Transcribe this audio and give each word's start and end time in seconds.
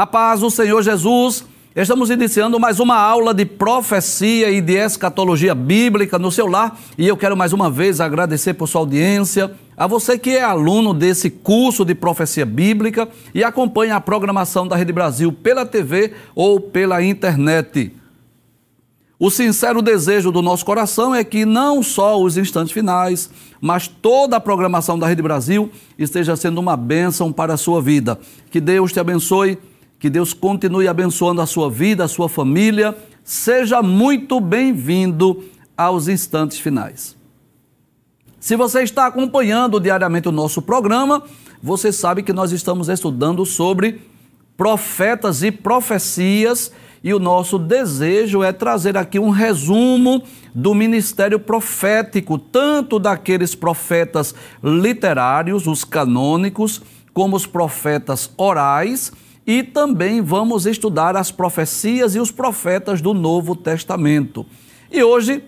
A 0.00 0.06
paz 0.06 0.40
do 0.40 0.50
Senhor 0.50 0.82
Jesus. 0.82 1.44
Estamos 1.76 2.08
iniciando 2.08 2.58
mais 2.58 2.80
uma 2.80 2.96
aula 2.96 3.34
de 3.34 3.44
profecia 3.44 4.50
e 4.50 4.58
de 4.58 4.72
escatologia 4.72 5.54
bíblica 5.54 6.18
no 6.18 6.32
seu 6.32 6.46
lar 6.46 6.80
e 6.96 7.06
eu 7.06 7.18
quero 7.18 7.36
mais 7.36 7.52
uma 7.52 7.70
vez 7.70 8.00
agradecer 8.00 8.54
por 8.54 8.66
sua 8.66 8.80
audiência, 8.80 9.52
a 9.76 9.86
você 9.86 10.16
que 10.16 10.30
é 10.30 10.42
aluno 10.42 10.94
desse 10.94 11.28
curso 11.28 11.84
de 11.84 11.94
profecia 11.94 12.46
bíblica 12.46 13.10
e 13.34 13.44
acompanha 13.44 13.96
a 13.96 14.00
programação 14.00 14.66
da 14.66 14.74
Rede 14.74 14.90
Brasil 14.90 15.30
pela 15.32 15.66
TV 15.66 16.14
ou 16.34 16.58
pela 16.58 17.02
internet. 17.02 17.92
O 19.18 19.30
sincero 19.30 19.82
desejo 19.82 20.32
do 20.32 20.40
nosso 20.40 20.64
coração 20.64 21.14
é 21.14 21.22
que 21.22 21.44
não 21.44 21.82
só 21.82 22.18
os 22.18 22.38
instantes 22.38 22.72
finais, 22.72 23.28
mas 23.60 23.86
toda 23.86 24.38
a 24.38 24.40
programação 24.40 24.98
da 24.98 25.06
Rede 25.06 25.20
Brasil 25.20 25.70
esteja 25.98 26.36
sendo 26.36 26.58
uma 26.58 26.74
bênção 26.74 27.30
para 27.30 27.52
a 27.52 27.58
sua 27.58 27.82
vida. 27.82 28.18
Que 28.50 28.62
Deus 28.62 28.94
te 28.94 28.98
abençoe 28.98 29.58
que 30.00 30.08
Deus 30.08 30.32
continue 30.32 30.88
abençoando 30.88 31.42
a 31.42 31.46
sua 31.46 31.70
vida, 31.70 32.04
a 32.04 32.08
sua 32.08 32.26
família. 32.26 32.96
Seja 33.22 33.82
muito 33.82 34.40
bem-vindo 34.40 35.44
aos 35.76 36.08
instantes 36.08 36.58
finais. 36.58 37.14
Se 38.40 38.56
você 38.56 38.82
está 38.82 39.06
acompanhando 39.06 39.78
diariamente 39.78 40.26
o 40.26 40.32
nosso 40.32 40.62
programa, 40.62 41.22
você 41.62 41.92
sabe 41.92 42.22
que 42.22 42.32
nós 42.32 42.50
estamos 42.50 42.88
estudando 42.88 43.44
sobre 43.44 44.00
profetas 44.56 45.42
e 45.42 45.52
profecias 45.52 46.72
e 47.04 47.12
o 47.12 47.18
nosso 47.18 47.58
desejo 47.58 48.42
é 48.42 48.52
trazer 48.52 48.96
aqui 48.96 49.18
um 49.18 49.28
resumo 49.28 50.22
do 50.54 50.74
ministério 50.74 51.38
profético, 51.38 52.38
tanto 52.38 52.98
daqueles 52.98 53.54
profetas 53.54 54.34
literários, 54.64 55.66
os 55.66 55.84
canônicos, 55.84 56.80
como 57.12 57.36
os 57.36 57.46
profetas 57.46 58.30
orais 58.38 59.12
e 59.46 59.62
também 59.62 60.20
vamos 60.20 60.66
estudar 60.66 61.16
as 61.16 61.30
profecias 61.30 62.14
e 62.14 62.20
os 62.20 62.30
profetas 62.30 63.00
do 63.00 63.14
Novo 63.14 63.56
Testamento. 63.56 64.46
E 64.90 65.02
hoje 65.02 65.42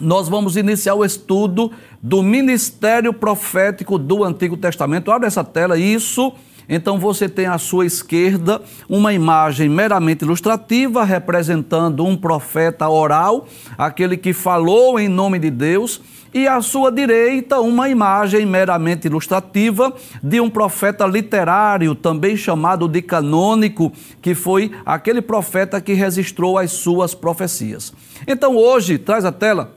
nós 0.00 0.28
vamos 0.28 0.56
iniciar 0.56 0.94
o 0.94 1.04
estudo 1.04 1.70
do 2.02 2.22
ministério 2.22 3.12
profético 3.12 3.98
do 3.98 4.24
Antigo 4.24 4.56
Testamento. 4.56 5.10
Abre 5.10 5.28
essa 5.28 5.44
tela, 5.44 5.78
isso. 5.78 6.32
Então 6.68 6.98
você 6.98 7.28
tem 7.28 7.46
à 7.46 7.58
sua 7.58 7.86
esquerda 7.86 8.62
uma 8.88 9.12
imagem 9.12 9.68
meramente 9.68 10.24
ilustrativa 10.24 11.04
representando 11.04 12.04
um 12.04 12.16
profeta 12.16 12.88
oral, 12.88 13.46
aquele 13.76 14.16
que 14.16 14.32
falou 14.32 14.98
em 14.98 15.08
nome 15.08 15.38
de 15.38 15.50
Deus 15.50 16.00
e 16.34 16.48
à 16.48 16.60
sua 16.62 16.90
direita 16.90 17.60
uma 17.60 17.88
imagem 17.88 18.46
meramente 18.46 19.06
ilustrativa 19.06 19.94
de 20.22 20.40
um 20.40 20.48
profeta 20.48 21.06
literário, 21.06 21.94
também 21.94 22.36
chamado 22.36 22.88
de 22.88 23.02
canônico, 23.02 23.92
que 24.20 24.34
foi 24.34 24.72
aquele 24.84 25.20
profeta 25.20 25.80
que 25.80 25.92
registrou 25.92 26.58
as 26.58 26.72
suas 26.72 27.14
profecias. 27.14 27.92
Então 28.26 28.56
hoje, 28.56 28.98
traz 28.98 29.24
a 29.24 29.32
tela, 29.32 29.74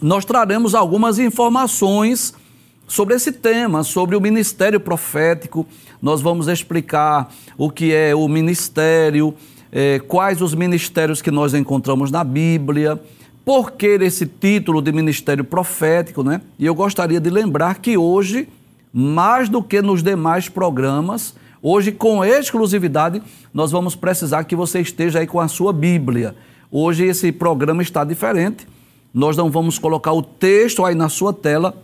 nós 0.00 0.24
traremos 0.24 0.74
algumas 0.74 1.18
informações 1.18 2.34
sobre 2.86 3.14
esse 3.14 3.32
tema, 3.32 3.84
sobre 3.84 4.16
o 4.16 4.20
ministério 4.20 4.80
profético. 4.80 5.66
Nós 6.00 6.20
vamos 6.20 6.48
explicar 6.48 7.32
o 7.56 7.70
que 7.70 7.92
é 7.92 8.14
o 8.14 8.26
ministério, 8.28 9.34
eh, 9.70 10.00
quais 10.08 10.40
os 10.40 10.54
ministérios 10.54 11.20
que 11.20 11.30
nós 11.30 11.52
encontramos 11.52 12.10
na 12.10 12.24
Bíblia 12.24 13.00
por 13.48 13.70
que 13.70 13.86
esse 13.86 14.26
título 14.26 14.82
de 14.82 14.92
ministério 14.92 15.42
profético, 15.42 16.22
né? 16.22 16.42
E 16.58 16.66
eu 16.66 16.74
gostaria 16.74 17.18
de 17.18 17.30
lembrar 17.30 17.76
que 17.76 17.96
hoje, 17.96 18.46
mais 18.92 19.48
do 19.48 19.62
que 19.62 19.80
nos 19.80 20.02
demais 20.02 20.50
programas, 20.50 21.34
hoje 21.62 21.90
com 21.90 22.22
exclusividade, 22.22 23.22
nós 23.54 23.70
vamos 23.70 23.96
precisar 23.96 24.44
que 24.44 24.54
você 24.54 24.82
esteja 24.82 25.20
aí 25.20 25.26
com 25.26 25.40
a 25.40 25.48
sua 25.48 25.72
Bíblia. 25.72 26.36
Hoje 26.70 27.06
esse 27.06 27.32
programa 27.32 27.82
está 27.82 28.04
diferente. 28.04 28.68
Nós 29.14 29.34
não 29.34 29.50
vamos 29.50 29.78
colocar 29.78 30.12
o 30.12 30.20
texto 30.20 30.84
aí 30.84 30.94
na 30.94 31.08
sua 31.08 31.32
tela, 31.32 31.74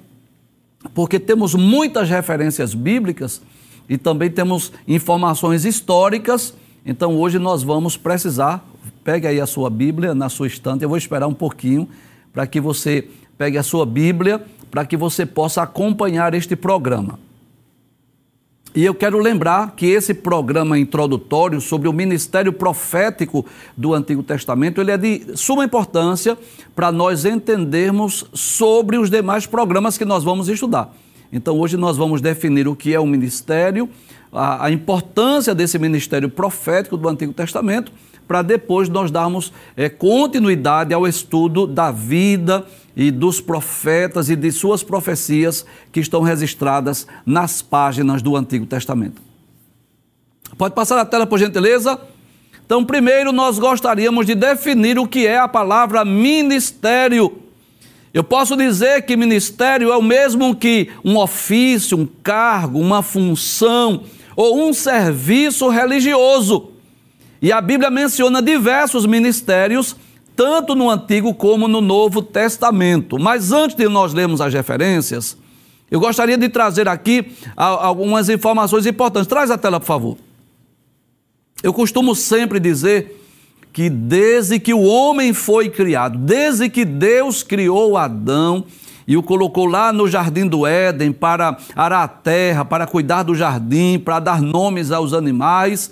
porque 0.93 1.19
temos 1.19 1.55
muitas 1.55 2.11
referências 2.11 2.75
bíblicas 2.75 3.41
e 3.89 3.97
também 3.97 4.31
temos 4.31 4.71
informações 4.87 5.65
históricas. 5.65 6.53
Então 6.85 7.17
hoje 7.17 7.39
nós 7.39 7.63
vamos 7.63 7.97
precisar 7.97 8.63
Pegue 9.03 9.27
aí 9.27 9.41
a 9.41 9.47
sua 9.47 9.69
Bíblia 9.71 10.15
na 10.15 10.29
sua 10.29 10.47
estante. 10.47 10.83
Eu 10.83 10.89
vou 10.89 10.99
esperar 10.99 11.27
um 11.27 11.35
pouquinho 11.35 11.89
para 12.33 12.47
que 12.47 12.61
você 12.61 13.09
pegue 13.37 13.59
a 13.59 13.63
sua 13.63 13.85
Bíblia, 13.85 14.45
para 14.71 14.85
que 14.85 14.97
você 14.97 15.25
possa 15.25 15.63
acompanhar 15.63 16.35
este 16.35 16.57
programa. 16.57 17.19
E 18.75 18.85
eu 18.85 18.93
quero 18.93 19.21
lembrar 19.21 19.73
que 19.77 19.87
esse 19.87 20.13
programa 20.13 20.77
introdutório 20.77 21.61
sobre 21.61 21.87
o 21.87 21.93
ministério 21.93 22.53
profético 22.53 23.47
do 23.77 23.95
Antigo 23.95 24.21
Testamento, 24.21 24.81
ele 24.81 24.91
é 24.91 24.97
de 24.97 25.37
suma 25.37 25.65
importância 25.65 26.37
para 26.75 26.91
nós 26.91 27.25
entendermos 27.25 28.27
sobre 28.35 28.99
os 28.99 29.09
demais 29.09 29.47
programas 29.47 29.97
que 29.97 30.05
nós 30.05 30.25
vamos 30.25 30.49
estudar. 30.49 30.93
Então 31.33 31.57
hoje 31.57 31.77
nós 31.77 31.97
vamos 31.97 32.21
definir 32.21 32.67
o 32.67 32.75
que 32.75 32.93
é 32.93 32.99
o 32.99 33.07
ministério, 33.07 33.89
a, 34.33 34.67
a 34.67 34.71
importância 34.73 35.55
desse 35.55 35.79
ministério 35.79 36.29
profético 36.29 36.97
do 36.97 37.09
Antigo 37.09 37.33
Testamento 37.33 37.93
para 38.27 38.43
depois 38.43 38.89
nós 38.89 39.11
darmos 39.11 39.53
é, 39.77 39.89
continuidade 39.89 40.95
ao 40.95 41.07
estudo 41.07 41.67
da 41.67 41.91
vida 41.91 42.67
e 42.97 43.11
dos 43.11 43.41
profetas 43.41 44.31
e 44.31 44.37
de 44.37 44.51
suas 44.53 44.83
profecias 44.83 45.67
que 45.93 46.01
estão 46.01 46.23
registradas 46.23 47.07
nas 47.27 47.61
páginas 47.61 48.23
do 48.23 48.37
Antigo 48.37 48.67
Testamento. 48.67 49.21
Pode 50.57 50.75
passar 50.75 50.99
a 50.99 51.05
tela, 51.05 51.27
por 51.27 51.39
gentileza? 51.39 51.99
Então, 52.65 52.85
primeiro 52.85 53.33
nós 53.33 53.59
gostaríamos 53.59 54.25
de 54.27 54.35
definir 54.35 54.99
o 54.99 55.07
que 55.07 55.27
é 55.27 55.39
a 55.39 55.49
palavra 55.49 56.05
ministério. 56.05 57.41
Eu 58.13 58.23
posso 58.23 58.57
dizer 58.57 59.03
que 59.03 59.17
ministério 59.17 59.91
é 59.91 59.97
o 59.97 60.03
mesmo 60.03 60.55
que 60.55 60.89
um 61.05 61.19
ofício, 61.19 61.99
um 61.99 62.07
cargo, 62.23 62.79
uma 62.79 63.03
função 63.03 64.05
ou 64.37 64.67
um 64.67 64.73
serviço 64.73 65.69
religioso. 65.69 66.74
E 67.45 67.53
a 67.53 67.61
Bíblia 67.61 67.91
menciona 67.91 68.41
diversos 68.41 69.05
ministérios, 69.05 69.95
tanto 70.35 70.75
no 70.75 70.89
Antigo 70.89 71.35
como 71.35 71.69
no 71.69 71.83
Novo 71.83 72.23
Testamento. 72.23 73.19
Mas 73.21 73.53
antes 73.53 73.77
de 73.77 73.87
nós 73.87 74.15
lermos 74.15 74.41
as 74.41 74.55
referências, 74.55 75.37
eu 75.91 76.01
gostaria 76.01 76.39
de 76.39 76.49
trazer 76.49 76.89
aqui 76.89 77.33
algumas 77.55 78.31
informações 78.31 78.87
importantes. 78.87 79.29
Traz 79.29 79.51
a 79.51 79.59
tela, 79.59 79.79
por 79.79 79.85
favor. 79.85 80.17
Eu 81.63 81.75
costumo 81.75 82.15
sempre 82.15 82.59
dizer 82.59 83.23
que 83.75 83.91
desde 83.91 84.59
que 84.59 84.73
o 84.73 84.81
homem 84.81 85.35
foi 85.35 85.69
criado, 85.69 86.17
desde 86.17 86.71
que 86.71 86.83
Deus 86.83 87.43
criou 87.43 87.99
Adão 87.99 88.65
e 89.07 89.19
o 89.19 89.23
colocou 89.23 89.67
lá 89.67 89.93
no 89.93 90.09
jardim 90.09 90.47
do 90.47 90.67
Éden 90.67 91.13
para 91.13 91.59
arar 91.77 92.05
a 92.05 92.09
terra, 92.09 92.65
para 92.65 92.87
cuidar 92.87 93.23
do 93.23 93.35
jardim, 93.35 93.99
para 93.99 94.19
dar 94.19 94.41
nomes 94.41 94.91
aos 94.91 95.13
animais, 95.13 95.91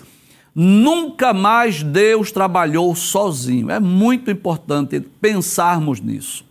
Nunca 0.55 1.33
mais 1.33 1.81
Deus 1.81 2.31
trabalhou 2.31 2.95
sozinho. 2.95 3.71
É 3.71 3.79
muito 3.79 4.29
importante 4.29 4.99
pensarmos 4.99 5.99
nisso. 5.99 6.45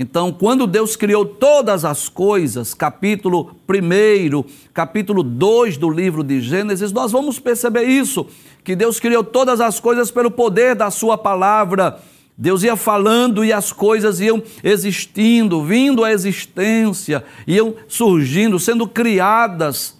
Então, 0.00 0.32
quando 0.32 0.64
Deus 0.64 0.94
criou 0.94 1.26
todas 1.26 1.84
as 1.84 2.08
coisas, 2.08 2.72
capítulo 2.72 3.56
1, 3.68 4.44
capítulo 4.72 5.24
2 5.24 5.76
do 5.76 5.90
livro 5.90 6.22
de 6.22 6.40
Gênesis, 6.40 6.92
nós 6.92 7.10
vamos 7.10 7.40
perceber 7.40 7.82
isso, 7.82 8.24
que 8.62 8.76
Deus 8.76 9.00
criou 9.00 9.24
todas 9.24 9.60
as 9.60 9.80
coisas 9.80 10.08
pelo 10.08 10.30
poder 10.30 10.76
da 10.76 10.88
sua 10.88 11.18
palavra. 11.18 12.00
Deus 12.36 12.62
ia 12.62 12.76
falando 12.76 13.44
e 13.44 13.52
as 13.52 13.72
coisas 13.72 14.20
iam 14.20 14.40
existindo, 14.62 15.64
vindo 15.64 16.04
à 16.04 16.12
existência, 16.12 17.24
iam 17.44 17.74
surgindo, 17.88 18.60
sendo 18.60 18.86
criadas. 18.86 19.98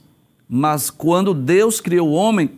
Mas 0.48 0.90
quando 0.90 1.34
Deus 1.34 1.80
criou 1.80 2.10
o 2.10 2.12
homem, 2.12 2.52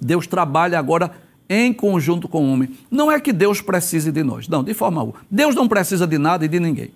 Deus 0.00 0.26
trabalha 0.26 0.78
agora 0.78 1.10
em 1.48 1.72
conjunto 1.72 2.28
com 2.28 2.44
o 2.44 2.52
homem. 2.52 2.70
Não 2.90 3.10
é 3.10 3.18
que 3.18 3.32
Deus 3.32 3.60
precise 3.60 4.12
de 4.12 4.22
nós, 4.22 4.48
não, 4.48 4.62
de 4.62 4.74
forma 4.74 5.00
alguma. 5.00 5.20
Deus 5.30 5.54
não 5.54 5.66
precisa 5.66 6.06
de 6.06 6.18
nada 6.18 6.44
e 6.44 6.48
de 6.48 6.60
ninguém. 6.60 6.90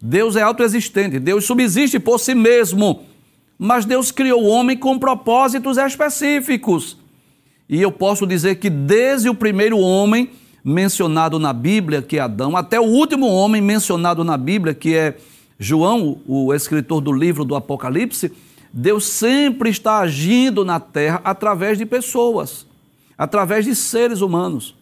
Deus 0.00 0.36
é 0.36 0.42
autoexistente, 0.42 1.18
Deus 1.18 1.44
subsiste 1.44 1.98
por 1.98 2.18
si 2.18 2.34
mesmo. 2.34 3.02
Mas 3.58 3.84
Deus 3.84 4.10
criou 4.10 4.42
o 4.42 4.48
homem 4.48 4.76
com 4.76 4.98
propósitos 4.98 5.78
específicos. 5.78 6.98
E 7.68 7.80
eu 7.80 7.90
posso 7.90 8.26
dizer 8.26 8.56
que 8.56 8.68
desde 8.68 9.28
o 9.28 9.34
primeiro 9.34 9.78
homem 9.78 10.30
mencionado 10.64 11.38
na 11.38 11.52
Bíblia, 11.52 12.02
que 12.02 12.18
é 12.18 12.20
Adão, 12.20 12.56
até 12.56 12.80
o 12.80 12.84
último 12.84 13.26
homem 13.26 13.62
mencionado 13.62 14.24
na 14.24 14.36
Bíblia, 14.36 14.74
que 14.74 14.94
é 14.94 15.16
João, 15.58 16.18
o 16.26 16.52
escritor 16.52 17.00
do 17.00 17.12
livro 17.12 17.44
do 17.44 17.54
Apocalipse, 17.54 18.32
Deus 18.76 19.04
sempre 19.04 19.70
está 19.70 19.98
agindo 19.98 20.64
na 20.64 20.80
terra 20.80 21.20
através 21.22 21.78
de 21.78 21.86
pessoas, 21.86 22.66
através 23.16 23.64
de 23.64 23.74
seres 23.74 24.20
humanos. 24.20 24.74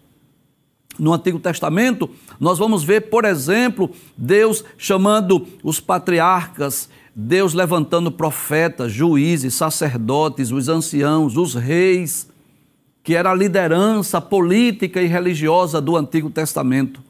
No 0.98 1.12
Antigo 1.12 1.38
Testamento, 1.38 2.08
nós 2.38 2.58
vamos 2.58 2.84
ver, 2.84 3.10
por 3.10 3.24
exemplo, 3.24 3.90
Deus 4.16 4.64
chamando 4.76 5.46
os 5.62 5.80
patriarcas 5.80 6.88
Deus 7.14 7.52
levantando 7.52 8.10
profetas, 8.10 8.90
juízes, 8.90 9.54
sacerdotes, 9.54 10.50
os 10.50 10.68
anciãos, 10.68 11.36
os 11.36 11.54
reis, 11.54 12.28
que 13.02 13.14
era 13.14 13.30
a 13.30 13.34
liderança 13.34 14.20
política 14.20 15.02
e 15.02 15.06
religiosa 15.06 15.80
do 15.80 15.96
Antigo 15.96 16.30
Testamento. 16.30 17.02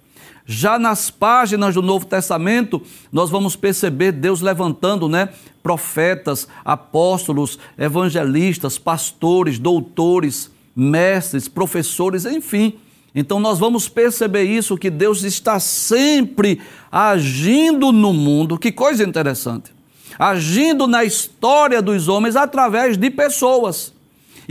Já 0.45 0.79
nas 0.79 1.11
páginas 1.11 1.75
do 1.75 1.83
Novo 1.83 2.07
Testamento, 2.07 2.83
nós 3.13 3.31
vamos 3.31 3.55
perceber 3.55 4.13
Deus 4.13 4.41
levantando, 4.41 5.09
né, 5.09 5.29
profetas, 5.63 6.49
apóstolos, 6.65 7.59
evangelistas, 7.79 8.79
pastores, 8.79 9.59
doutores, 9.59 10.51
mestres, 10.75 11.49
professores, 11.49 12.25
enfim. 12.25 12.75
Então 13.15 13.39
nós 13.39 13.59
vamos 13.59 13.89
perceber 13.89 14.45
isso 14.45 14.77
que 14.79 14.91
Deus 14.91 15.23
está 15.23 15.61
sempre 15.61 16.61
agindo 16.91 17.93
no 17.93 18.13
mundo. 18.13 18.59
Que 18.59 18.73
coisa 18.73 19.05
interessante. 19.05 19.71
Agindo 20.19 20.87
na 20.87 21.05
história 21.05 21.81
dos 21.81 22.09
homens 22.09 22.37
através 22.37 22.97
de 22.97 23.11
pessoas. 23.11 23.93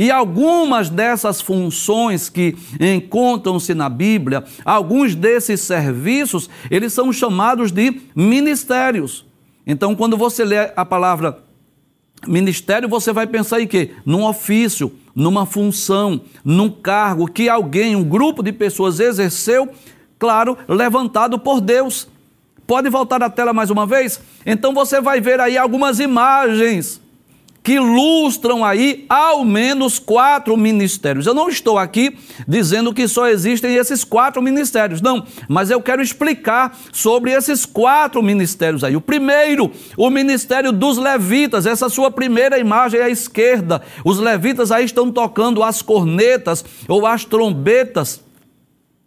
E 0.02 0.10
algumas 0.10 0.90
dessas 0.90 1.42
funções 1.42 2.28
que 2.28 2.58
encontram-se 2.80 3.76
na 3.76 3.88
Bíblia, 3.88 4.44
alguns 4.66 5.14
desses 5.14 5.62
serviços, 5.62 6.50
eles 6.72 6.92
são 6.92 7.14
chamados 7.14 7.72
de 7.72 8.02
ministérios. 8.16 9.24
Então, 9.64 9.96
quando 9.96 10.18
você 10.18 10.44
lê 10.44 10.72
a 10.76 10.84
palavra 10.84 11.44
ministério, 12.28 12.90
você 12.90 13.14
vai 13.14 13.28
pensar 13.28 13.62
em 13.62 13.68
quê? 13.68 13.92
Num 14.04 14.26
ofício, 14.26 14.92
numa 15.14 15.46
função, 15.46 16.20
num 16.44 16.72
cargo 16.72 17.28
que 17.28 17.48
alguém, 17.48 17.96
um 17.96 18.04
grupo 18.04 18.42
de 18.42 18.52
pessoas 18.52 19.00
exerceu, 19.00 19.70
claro, 20.18 20.58
levantado 20.68 21.38
por 21.38 21.62
Deus. 21.62 22.08
Pode 22.66 22.90
voltar 22.90 23.22
à 23.22 23.30
tela 23.30 23.54
mais 23.54 23.70
uma 23.70 23.86
vez? 23.86 24.20
Então 24.48 24.74
você 24.74 25.00
vai 25.00 25.22
ver 25.22 25.40
aí 25.40 25.60
algumas 25.60 26.00
imagens 26.00 27.00
que 27.64 27.74
ilustram 27.74 28.66
aí 28.66 29.06
ao 29.08 29.46
menos 29.46 30.00
quatro 30.00 30.58
ministérios. 30.58 31.28
Eu 31.28 31.34
não 31.34 31.48
estou 31.48 31.78
aqui 31.78 32.18
dizendo 32.48 32.94
que 32.94 33.08
só 33.08 33.28
existem 33.28 33.76
esses 33.76 34.04
quatro 34.04 34.42
ministérios, 34.42 35.02
não, 35.02 35.26
mas 35.48 35.70
eu 35.70 35.82
quero 35.82 36.02
explicar 36.02 36.76
sobre 36.92 37.32
esses 37.32 37.66
quatro 37.66 38.22
ministérios 38.24 38.84
aí. 38.84 38.96
O 38.96 39.02
primeiro, 39.02 39.72
o 39.96 40.10
ministério 40.10 40.72
dos 40.72 40.98
levitas, 40.98 41.66
essa 41.66 41.88
sua 41.90 42.10
primeira 42.10 42.58
imagem 42.58 43.00
à 43.00 43.10
esquerda. 43.10 43.82
Os 44.04 44.18
levitas 44.18 44.72
aí 44.72 44.86
estão 44.86 45.12
tocando 45.12 45.64
as 45.64 45.82
cornetas 45.82 46.66
ou 46.88 47.06
as 47.06 47.26
trombetas. 47.26 48.24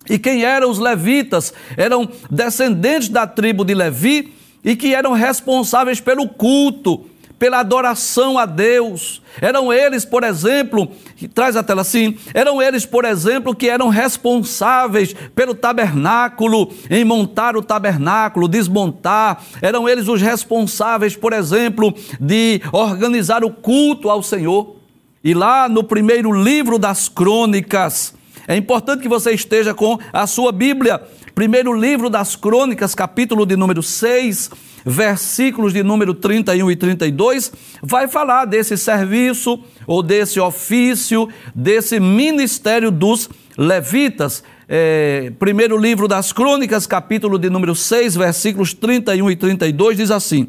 E 0.08 0.18
quem 0.18 0.44
eram 0.44 0.70
os 0.70 0.78
levitas? 0.78 1.52
Eram 1.76 2.08
descendentes 2.30 3.08
da 3.08 3.26
tribo 3.26 3.64
de 3.64 3.74
Levi 3.74 4.34
e 4.62 4.76
que 4.76 4.94
eram 4.94 5.12
responsáveis 5.12 5.98
pelo 5.98 6.28
culto 6.28 7.06
pela 7.38 7.60
adoração 7.60 8.38
a 8.38 8.46
Deus. 8.46 9.22
Eram 9.40 9.72
eles, 9.72 10.04
por 10.04 10.22
exemplo, 10.22 10.90
traz 11.34 11.56
a 11.56 11.62
tela 11.62 11.82
assim, 11.82 12.16
eram 12.32 12.62
eles, 12.62 12.86
por 12.86 13.04
exemplo, 13.04 13.54
que 13.54 13.68
eram 13.68 13.88
responsáveis 13.88 15.14
pelo 15.34 15.54
tabernáculo, 15.54 16.72
em 16.88 17.04
montar 17.04 17.56
o 17.56 17.62
tabernáculo, 17.62 18.48
desmontar. 18.48 19.42
Eram 19.60 19.88
eles 19.88 20.08
os 20.08 20.20
responsáveis, 20.20 21.16
por 21.16 21.32
exemplo, 21.32 21.94
de 22.20 22.60
organizar 22.72 23.44
o 23.44 23.50
culto 23.50 24.08
ao 24.08 24.22
Senhor. 24.22 24.76
E 25.22 25.32
lá 25.32 25.68
no 25.68 25.82
primeiro 25.82 26.30
livro 26.32 26.78
das 26.78 27.08
crônicas, 27.08 28.14
é 28.46 28.56
importante 28.56 29.00
que 29.00 29.08
você 29.08 29.32
esteja 29.32 29.72
com 29.72 29.98
a 30.12 30.26
sua 30.26 30.52
Bíblia. 30.52 31.02
Primeiro 31.34 31.72
livro 31.72 32.08
das 32.08 32.36
crônicas, 32.36 32.94
capítulo 32.94 33.44
de 33.44 33.56
número 33.56 33.82
6 33.82 34.50
versículos 34.84 35.72
de 35.72 35.82
número 35.82 36.12
31 36.12 36.70
e 36.70 36.76
32, 36.76 37.52
vai 37.82 38.06
falar 38.06 38.44
desse 38.44 38.76
serviço 38.76 39.58
ou 39.86 40.02
desse 40.02 40.38
ofício, 40.38 41.28
desse 41.54 41.98
ministério 41.98 42.90
dos 42.90 43.30
levitas. 43.56 44.44
É, 44.68 45.32
primeiro 45.38 45.76
livro 45.76 46.06
das 46.06 46.32
Crônicas, 46.32 46.86
capítulo 46.86 47.38
de 47.38 47.48
número 47.48 47.74
6, 47.74 48.14
versículos 48.14 48.74
31 48.74 49.30
e 49.30 49.36
32, 49.36 49.96
diz 49.96 50.10
assim. 50.10 50.48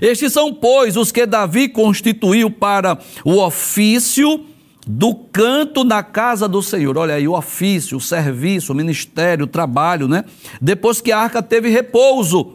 Estes 0.00 0.32
são, 0.32 0.52
pois, 0.52 0.96
os 0.96 1.10
que 1.10 1.26
Davi 1.26 1.68
constituiu 1.68 2.50
para 2.50 2.98
o 3.24 3.38
ofício 3.42 4.46
do 4.86 5.14
canto 5.14 5.82
na 5.82 6.02
casa 6.02 6.46
do 6.46 6.62
Senhor. 6.62 6.96
Olha 6.96 7.14
aí, 7.14 7.26
o 7.26 7.36
ofício, 7.36 7.96
o 7.96 8.00
serviço, 8.00 8.72
o 8.72 8.76
ministério, 8.76 9.44
o 9.44 9.48
trabalho, 9.48 10.06
né? 10.06 10.24
Depois 10.60 11.00
que 11.00 11.10
a 11.10 11.18
arca 11.18 11.42
teve 11.42 11.68
repouso 11.68 12.52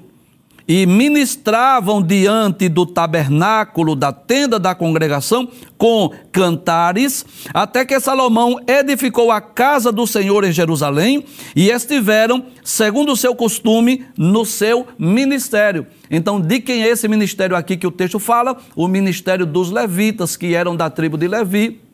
e 0.67 0.85
ministravam 0.85 2.01
diante 2.01 2.69
do 2.69 2.85
tabernáculo 2.85 3.95
da 3.95 4.13
tenda 4.13 4.57
da 4.57 4.73
congregação 4.73 5.49
com 5.77 6.11
cantares, 6.31 7.25
até 7.53 7.83
que 7.83 7.99
Salomão 7.99 8.57
edificou 8.65 9.31
a 9.31 9.41
casa 9.41 9.91
do 9.91 10.07
Senhor 10.07 10.45
em 10.45 10.51
Jerusalém 10.53 11.25
e 11.53 11.69
estiveram, 11.69 12.45
segundo 12.63 13.11
o 13.11 13.17
seu 13.17 13.35
costume, 13.35 14.05
no 14.17 14.45
seu 14.45 14.87
ministério. 14.97 15.85
Então, 16.09 16.39
de 16.39 16.61
quem 16.61 16.83
é 16.83 16.87
esse 16.87 17.07
ministério 17.07 17.57
aqui 17.57 17.75
que 17.75 17.87
o 17.87 17.91
texto 17.91 18.19
fala? 18.19 18.55
O 18.73 18.87
ministério 18.87 19.45
dos 19.45 19.71
levitas, 19.71 20.37
que 20.37 20.53
eram 20.53 20.75
da 20.75 20.89
tribo 20.89 21.17
de 21.17 21.27
Levi 21.27 21.90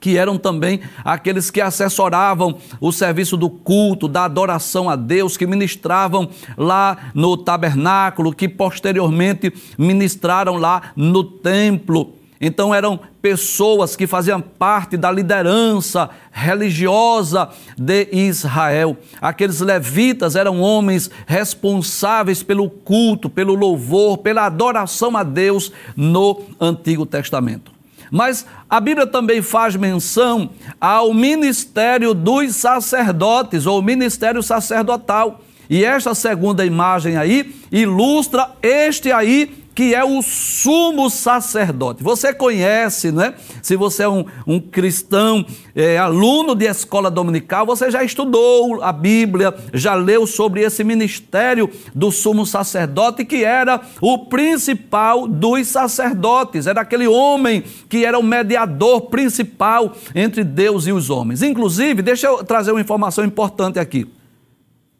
que 0.00 0.16
eram 0.16 0.38
também 0.38 0.80
aqueles 1.04 1.50
que 1.50 1.60
assessoravam 1.60 2.56
o 2.80 2.92
serviço 2.92 3.36
do 3.36 3.48
culto, 3.48 4.08
da 4.08 4.24
adoração 4.24 4.88
a 4.88 4.96
Deus, 4.96 5.36
que 5.36 5.46
ministravam 5.46 6.28
lá 6.56 7.10
no 7.14 7.36
tabernáculo, 7.36 8.34
que 8.34 8.48
posteriormente 8.48 9.52
ministraram 9.78 10.56
lá 10.56 10.92
no 10.94 11.24
templo. 11.24 12.14
Então 12.40 12.74
eram 12.74 13.00
pessoas 13.22 13.96
que 13.96 14.06
faziam 14.06 14.40
parte 14.40 14.96
da 14.96 15.10
liderança 15.10 16.10
religiosa 16.30 17.48
de 17.78 18.08
Israel. 18.12 18.96
Aqueles 19.20 19.60
levitas 19.60 20.36
eram 20.36 20.60
homens 20.60 21.10
responsáveis 21.26 22.42
pelo 22.42 22.68
culto, 22.68 23.30
pelo 23.30 23.54
louvor, 23.54 24.18
pela 24.18 24.44
adoração 24.44 25.16
a 25.16 25.22
Deus 25.22 25.72
no 25.96 26.42
Antigo 26.60 27.06
Testamento. 27.06 27.75
Mas 28.10 28.46
a 28.68 28.80
Bíblia 28.80 29.06
também 29.06 29.42
faz 29.42 29.76
menção 29.76 30.50
ao 30.80 31.12
ministério 31.12 32.14
dos 32.14 32.54
sacerdotes, 32.56 33.66
ou 33.66 33.82
ministério 33.82 34.42
sacerdotal. 34.42 35.40
E 35.68 35.84
esta 35.84 36.14
segunda 36.14 36.64
imagem 36.64 37.16
aí 37.16 37.54
ilustra 37.72 38.50
este 38.62 39.10
aí 39.10 39.65
que 39.76 39.94
é 39.94 40.02
o 40.02 40.22
sumo 40.22 41.10
sacerdote. 41.10 42.02
Você 42.02 42.32
conhece, 42.32 43.12
né? 43.12 43.34
Se 43.60 43.76
você 43.76 44.04
é 44.04 44.08
um, 44.08 44.24
um 44.46 44.58
cristão, 44.58 45.44
é, 45.74 45.98
aluno 45.98 46.54
de 46.54 46.64
escola 46.64 47.10
dominical, 47.10 47.66
você 47.66 47.90
já 47.90 48.02
estudou 48.02 48.82
a 48.82 48.90
Bíblia, 48.90 49.54
já 49.74 49.94
leu 49.94 50.26
sobre 50.26 50.62
esse 50.62 50.82
ministério 50.82 51.70
do 51.94 52.10
sumo 52.10 52.46
sacerdote, 52.46 53.22
que 53.22 53.44
era 53.44 53.82
o 54.00 54.24
principal 54.26 55.28
dos 55.28 55.68
sacerdotes, 55.68 56.66
era 56.66 56.80
aquele 56.80 57.06
homem 57.06 57.62
que 57.86 58.02
era 58.02 58.18
o 58.18 58.22
mediador 58.22 59.02
principal 59.02 59.92
entre 60.14 60.42
Deus 60.42 60.86
e 60.86 60.92
os 60.92 61.10
homens. 61.10 61.42
Inclusive, 61.42 62.00
deixa 62.00 62.28
eu 62.28 62.42
trazer 62.42 62.72
uma 62.72 62.80
informação 62.80 63.26
importante 63.26 63.78
aqui. 63.78 64.10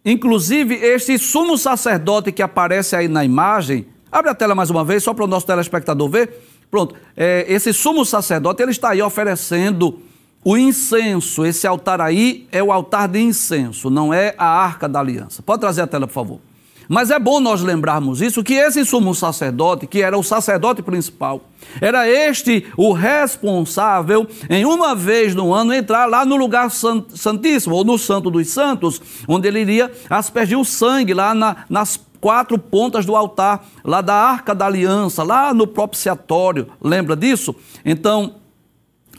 Inclusive, 0.05 0.75
este 0.75 1.17
sumo 1.17 1.57
sacerdote 1.57 2.31
que 2.31 2.43
aparece 2.43 2.95
aí 2.95 3.09
na 3.09 3.25
imagem, 3.25 3.87
Abre 4.17 4.31
a 4.31 4.35
tela 4.35 4.55
mais 4.55 4.71
uma 4.71 4.83
vez, 4.83 5.03
só 5.03 5.13
para 5.13 5.25
o 5.25 5.27
nosso 5.27 5.45
telespectador 5.45 6.09
ver. 6.09 6.43
Pronto, 6.71 6.95
é, 7.15 7.45
esse 7.51 7.71
sumo 7.71 8.03
sacerdote, 8.03 8.63
ele 8.63 8.71
está 8.71 8.93
aí 8.93 9.03
oferecendo 9.03 10.01
o 10.43 10.57
incenso. 10.57 11.45
Esse 11.45 11.67
altar 11.67 12.01
aí 12.01 12.49
é 12.51 12.63
o 12.63 12.73
altar 12.73 13.09
de 13.09 13.21
incenso, 13.21 13.91
não 13.91 14.15
é 14.15 14.35
a 14.39 14.47
arca 14.47 14.89
da 14.89 15.01
aliança. 15.01 15.43
Pode 15.43 15.61
trazer 15.61 15.83
a 15.83 15.87
tela, 15.87 16.07
por 16.07 16.15
favor. 16.15 16.41
Mas 16.89 17.11
é 17.11 17.19
bom 17.19 17.41
nós 17.41 17.63
lembrarmos 17.63 18.23
isso, 18.23 18.43
que 18.43 18.55
esse 18.55 18.87
sumo 18.87 19.15
sacerdote, 19.15 19.87
que 19.87 20.01
era 20.01 20.17
o 20.17 20.23
sacerdote 20.23 20.83
principal, 20.83 21.43
era 21.81 22.09
este 22.09 22.65
o 22.77 22.93
responsável 22.93 24.27
em 24.49 24.65
uma 24.65 24.95
vez 24.95 25.35
no 25.35 25.53
ano 25.53 25.75
entrar 25.75 26.07
lá 26.07 26.25
no 26.25 26.37
lugar 26.37 26.71
santíssimo, 26.71 27.75
ou 27.75 27.85
no 27.85 27.99
santo 27.99 28.31
dos 28.31 28.49
santos, 28.49 29.03
onde 29.27 29.49
ele 29.49 29.61
iria 29.61 29.91
aspergir 30.09 30.59
o 30.59 30.65
sangue 30.65 31.13
lá 31.13 31.35
na, 31.35 31.65
nas 31.69 31.99
quatro 32.27 32.59
pontas 32.59 33.07
do 33.07 33.15
altar, 33.15 33.65
lá 33.85 34.01
da 34.01 34.13
Arca 34.13 34.53
da 34.53 34.67
Aliança, 34.67 35.23
lá 35.23 35.55
no 35.55 35.65
propiciatório. 35.65 36.67
Lembra 36.83 37.15
disso? 37.15 37.55
Então, 37.85 38.35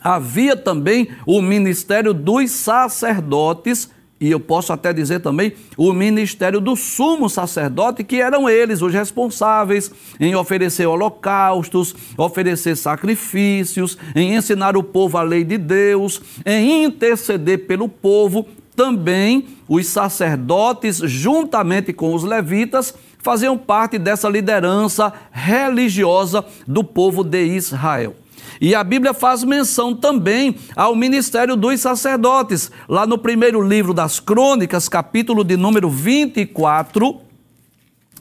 havia 0.03 0.57
também 0.57 1.07
o 1.25 1.41
ministério 1.41 2.13
dos 2.13 2.51
sacerdotes, 2.51 3.89
e 4.19 4.29
eu 4.29 4.41
posso 4.41 4.73
até 4.73 4.91
dizer 4.91 5.21
também 5.21 5.53
o 5.77 5.93
ministério 5.93 6.59
do 6.59 6.75
sumo 6.75 7.29
sacerdote, 7.29 8.03
que 8.03 8.19
eram 8.19 8.49
eles 8.49 8.81
os 8.81 8.91
responsáveis 8.91 9.89
em 10.19 10.35
oferecer 10.35 10.85
holocaustos, 10.85 11.95
oferecer 12.17 12.75
sacrifícios, 12.75 13.97
em 14.17 14.35
ensinar 14.35 14.75
o 14.75 14.83
povo 14.83 15.17
a 15.17 15.23
lei 15.23 15.45
de 15.45 15.57
Deus, 15.57 16.21
em 16.45 16.83
interceder 16.83 17.67
pelo 17.67 17.87
povo 17.87 18.45
também 18.75 19.45
os 19.67 19.87
sacerdotes, 19.87 20.97
juntamente 20.97 21.91
com 21.93 22.13
os 22.13 22.23
levitas, 22.23 22.93
faziam 23.19 23.57
parte 23.57 23.97
dessa 23.97 24.29
liderança 24.29 25.11
religiosa 25.31 26.45
do 26.65 26.83
povo 26.83 27.23
de 27.23 27.43
Israel. 27.43 28.15
E 28.59 28.73
a 28.73 28.83
Bíblia 28.83 29.13
faz 29.13 29.43
menção 29.43 29.93
também 29.93 30.55
ao 30.75 30.95
ministério 30.95 31.55
dos 31.55 31.79
sacerdotes. 31.81 32.71
Lá 32.87 33.05
no 33.05 33.17
primeiro 33.17 33.61
livro 33.61 33.93
das 33.93 34.19
Crônicas, 34.19 34.89
capítulo 34.89 35.43
de 35.43 35.55
número 35.55 35.89
24, 35.89 37.21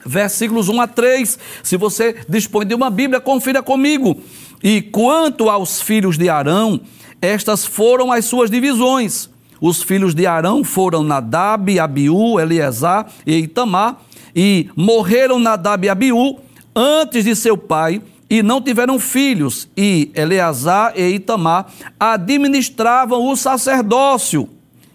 versículos 0.04 0.68
1 0.68 0.80
a 0.80 0.86
3. 0.86 1.38
Se 1.62 1.76
você 1.76 2.16
dispõe 2.28 2.66
de 2.66 2.74
uma 2.74 2.90
Bíblia, 2.90 3.20
confira 3.20 3.62
comigo. 3.62 4.20
E 4.62 4.82
quanto 4.82 5.48
aos 5.48 5.80
filhos 5.80 6.18
de 6.18 6.28
Arão, 6.28 6.80
estas 7.20 7.64
foram 7.64 8.12
as 8.12 8.24
suas 8.24 8.50
divisões. 8.50 9.30
Os 9.60 9.82
filhos 9.82 10.14
de 10.14 10.26
Arão 10.26 10.62
foram 10.62 11.02
Nadab, 11.02 11.78
Abiú, 11.78 12.38
Eleazar 12.38 13.06
e 13.26 13.36
Itamar, 13.38 14.00
e 14.34 14.68
morreram 14.76 15.38
Nadab 15.38 15.86
e 15.86 15.88
Abiú 15.88 16.38
antes 16.74 17.24
de 17.24 17.34
seu 17.34 17.56
pai, 17.56 18.02
e 18.28 18.42
não 18.42 18.60
tiveram 18.60 18.98
filhos, 18.98 19.68
e 19.76 20.10
Eleazar 20.14 20.92
e 20.96 21.14
Itamar 21.14 21.66
administravam 21.98 23.26
o 23.30 23.36
sacerdócio. 23.36 24.48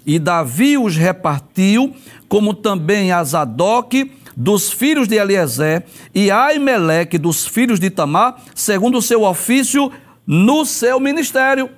E 0.05 0.19
Davi 0.19 0.77
os 0.77 0.95
repartiu, 0.95 1.95
como 2.27 2.53
também 2.53 3.11
a 3.11 3.23
Zadok, 3.23 4.11
dos 4.35 4.71
filhos 4.71 5.07
de 5.07 5.15
Eliezer, 5.15 5.85
e 6.13 6.29
Aimeleque, 6.29 7.17
dos 7.17 7.47
filhos 7.47 7.79
de 7.79 7.87
Itamar, 7.87 8.37
segundo 8.53 8.97
o 8.97 9.01
seu 9.01 9.23
ofício, 9.23 9.91
no 10.25 10.65
seu 10.65 10.99
ministério. 10.99 11.69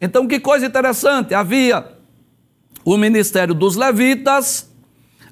Então, 0.00 0.26
que 0.26 0.40
coisa 0.40 0.66
interessante, 0.66 1.34
havia 1.34 1.91
o 2.84 2.96
ministério 2.96 3.54
dos 3.54 3.76
levitas, 3.76 4.70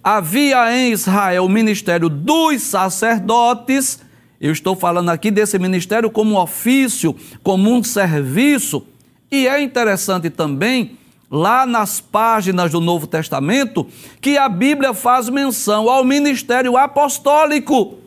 havia 0.03 0.73
em 0.75 0.93
Israel 0.93 1.45
o 1.45 1.49
ministério 1.49 2.09
dos 2.09 2.63
sacerdotes, 2.63 4.01
eu 4.41 4.53
estou 4.53 4.75
falando 4.75 5.11
aqui 5.11 5.31
desse 5.31 5.59
ministério 5.59 6.11
como 6.11 6.41
ofício, 6.41 7.15
como 7.43 7.71
um 7.71 7.85
serviço. 7.85 8.87
E 9.31 9.47
é 9.47 9.61
interessante 9.61 10.31
também, 10.31 10.97
lá 11.31 11.67
nas 11.67 12.01
páginas 12.01 12.73
do 12.73 12.81
Novo 12.81 13.07
Testamento, 13.07 13.87
que 14.19 14.39
a 14.39 14.49
Bíblia 14.49 14.95
faz 14.95 15.29
menção 15.29 15.91
ao 15.91 16.03
ministério 16.03 16.79
apostólico 16.79 18.00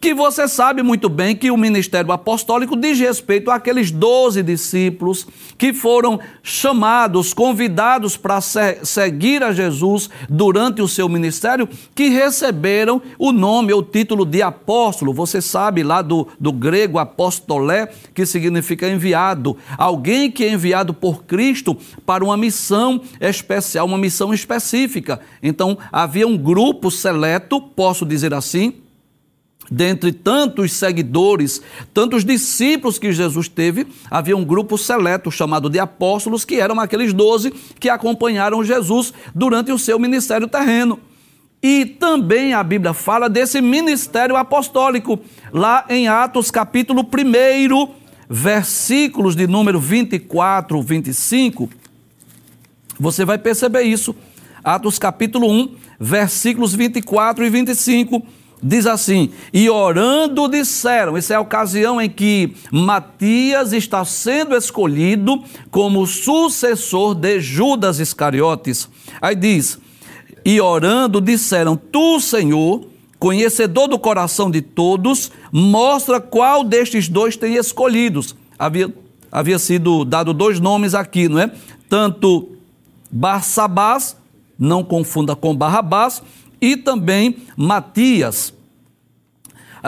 que 0.00 0.14
você 0.14 0.46
sabe 0.46 0.82
muito 0.82 1.08
bem 1.08 1.34
que 1.34 1.50
o 1.50 1.56
ministério 1.56 2.12
apostólico 2.12 2.76
diz 2.76 2.98
respeito 2.98 3.50
àqueles 3.50 3.90
doze 3.90 4.42
discípulos 4.42 5.26
que 5.56 5.72
foram 5.72 6.20
chamados, 6.42 7.34
convidados 7.34 8.16
para 8.16 8.40
seguir 8.40 9.42
a 9.42 9.52
Jesus 9.52 10.08
durante 10.28 10.80
o 10.80 10.88
seu 10.88 11.08
ministério, 11.08 11.68
que 11.94 12.08
receberam 12.08 13.02
o 13.18 13.32
nome 13.32 13.72
ou 13.72 13.82
título 13.82 14.24
de 14.24 14.40
apóstolo. 14.40 15.12
Você 15.12 15.42
sabe 15.42 15.82
lá 15.82 16.00
do, 16.00 16.28
do 16.38 16.52
grego 16.52 16.98
apostolé, 16.98 17.88
que 18.14 18.24
significa 18.24 18.88
enviado. 18.88 19.56
Alguém 19.76 20.30
que 20.30 20.44
é 20.44 20.52
enviado 20.52 20.94
por 20.94 21.24
Cristo 21.24 21.76
para 22.06 22.24
uma 22.24 22.36
missão 22.36 23.02
especial, 23.20 23.86
uma 23.86 23.98
missão 23.98 24.32
específica. 24.32 25.20
Então 25.42 25.76
havia 25.90 26.26
um 26.26 26.36
grupo 26.36 26.88
seleto, 26.88 27.60
posso 27.60 28.06
dizer 28.06 28.32
assim, 28.32 28.74
dentre 29.70 30.12
tantos 30.12 30.72
seguidores, 30.72 31.60
tantos 31.92 32.24
discípulos 32.24 32.98
que 32.98 33.12
Jesus 33.12 33.48
teve, 33.48 33.86
havia 34.10 34.36
um 34.36 34.44
grupo 34.44 34.78
seleto 34.78 35.30
chamado 35.30 35.68
de 35.68 35.78
apóstolos, 35.78 36.44
que 36.44 36.56
eram 36.56 36.80
aqueles 36.80 37.12
doze 37.12 37.52
que 37.78 37.88
acompanharam 37.88 38.64
Jesus 38.64 39.12
durante 39.34 39.70
o 39.70 39.78
seu 39.78 39.98
ministério 39.98 40.48
terreno. 40.48 40.98
E 41.62 41.84
também 41.84 42.54
a 42.54 42.62
Bíblia 42.62 42.94
fala 42.94 43.28
desse 43.28 43.60
ministério 43.60 44.36
apostólico, 44.36 45.18
lá 45.52 45.84
em 45.88 46.06
Atos 46.08 46.50
capítulo 46.50 47.02
1, 47.02 47.88
versículos 48.30 49.34
de 49.34 49.46
número 49.46 49.80
24, 49.80 50.80
25. 50.80 51.68
Você 52.98 53.24
vai 53.24 53.38
perceber 53.38 53.82
isso. 53.82 54.14
Atos 54.62 54.98
capítulo 54.98 55.50
1, 55.50 55.76
versículos 55.98 56.74
24 56.74 57.44
e 57.44 57.50
25 57.50 58.24
Diz 58.62 58.86
assim: 58.86 59.30
e 59.52 59.70
orando 59.70 60.48
disseram, 60.48 61.16
essa 61.16 61.34
é 61.34 61.36
a 61.36 61.40
ocasião 61.40 62.00
em 62.00 62.10
que 62.10 62.54
Matias 62.72 63.72
está 63.72 64.04
sendo 64.04 64.56
escolhido 64.56 65.42
como 65.70 66.06
sucessor 66.06 67.14
de 67.14 67.40
Judas 67.40 68.00
Iscariotes. 68.00 68.88
Aí 69.20 69.36
diz: 69.36 69.78
e 70.44 70.60
orando 70.60 71.20
disseram: 71.20 71.76
Tu, 71.76 72.20
Senhor, 72.20 72.86
conhecedor 73.18 73.86
do 73.88 73.98
coração 73.98 74.50
de 74.50 74.62
todos, 74.62 75.30
mostra 75.52 76.20
qual 76.20 76.64
destes 76.64 77.08
dois 77.08 77.36
tem 77.36 77.54
escolhidos. 77.54 78.34
Havia, 78.58 78.92
havia 79.30 79.58
sido 79.58 80.04
dado 80.04 80.32
dois 80.32 80.58
nomes 80.58 80.94
aqui, 80.94 81.28
não 81.28 81.38
é? 81.38 81.50
Tanto 81.88 82.48
Barsabás, 83.10 84.16
não 84.58 84.82
confunda 84.82 85.36
com 85.36 85.54
Barrabás, 85.54 86.22
e 86.60 86.76
também 86.76 87.36
Matias. 87.56 88.52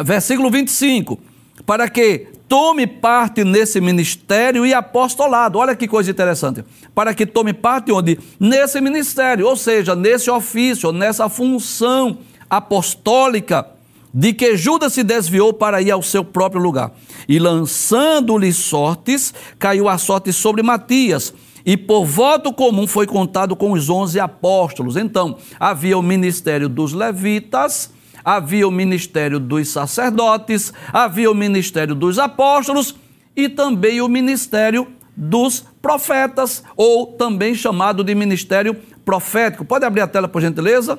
Versículo 0.05 0.51
25: 0.51 1.19
para 1.67 1.89
que 1.89 2.29
tome 2.49 2.85
parte 2.85 3.45
nesse 3.45 3.81
ministério 3.81 4.67
e 4.67 4.75
apostolado. 4.75 5.57
Olha 5.57 5.77
que 5.77 5.87
coisa 5.87 6.11
interessante. 6.11 6.65
Para 6.93 7.15
que 7.15 7.25
tome 7.25 7.53
parte 7.53 7.93
onde? 7.93 8.19
Nesse 8.41 8.81
ministério, 8.81 9.47
ou 9.47 9.57
seja, 9.57 9.95
nesse 9.95 10.29
ofício, 10.29 10.91
nessa 10.91 11.29
função 11.29 12.19
apostólica 12.49 13.67
de 14.13 14.33
que 14.33 14.57
Judas 14.57 14.93
se 14.93 15.05
desviou 15.05 15.53
para 15.53 15.81
ir 15.81 15.93
ao 15.93 16.03
seu 16.03 16.25
próprio 16.25 16.61
lugar. 16.61 16.93
E 17.29 17.39
lançando-lhe 17.39 18.53
sortes, 18.53 19.33
caiu 19.57 19.89
a 19.89 19.97
sorte 19.97 20.33
sobre 20.33 20.61
Matias 20.61 21.33
e 21.65 21.77
por 21.77 22.05
voto 22.05 22.53
comum 22.53 22.87
foi 22.87 23.07
contado 23.07 23.55
com 23.55 23.73
os 23.73 23.89
onze 23.91 24.19
apóstolos. 24.19 24.97
Então, 24.97 25.37
havia 25.59 25.97
o 25.99 26.03
ministério 26.03 26.69
dos 26.69 26.93
levitas, 26.93 27.93
havia 28.25 28.67
o 28.67 28.71
ministério 28.71 29.39
dos 29.39 29.69
sacerdotes, 29.69 30.73
havia 30.93 31.31
o 31.31 31.35
ministério 31.35 31.95
dos 31.95 32.19
apóstolos 32.19 32.95
e 33.37 33.49
também 33.49 34.01
o 34.01 34.09
ministério 34.09 34.87
dos 35.17 35.65
profetas, 35.83 36.63
ou 36.77 37.07
também 37.07 37.55
chamado 37.55 38.03
de 38.03 38.15
ministério 38.15 38.75
profético. 39.05 39.65
Pode 39.65 39.85
abrir 39.85 40.03
a 40.03 40.07
tela, 40.07 40.29
por 40.29 40.41
gentileza? 40.41 40.99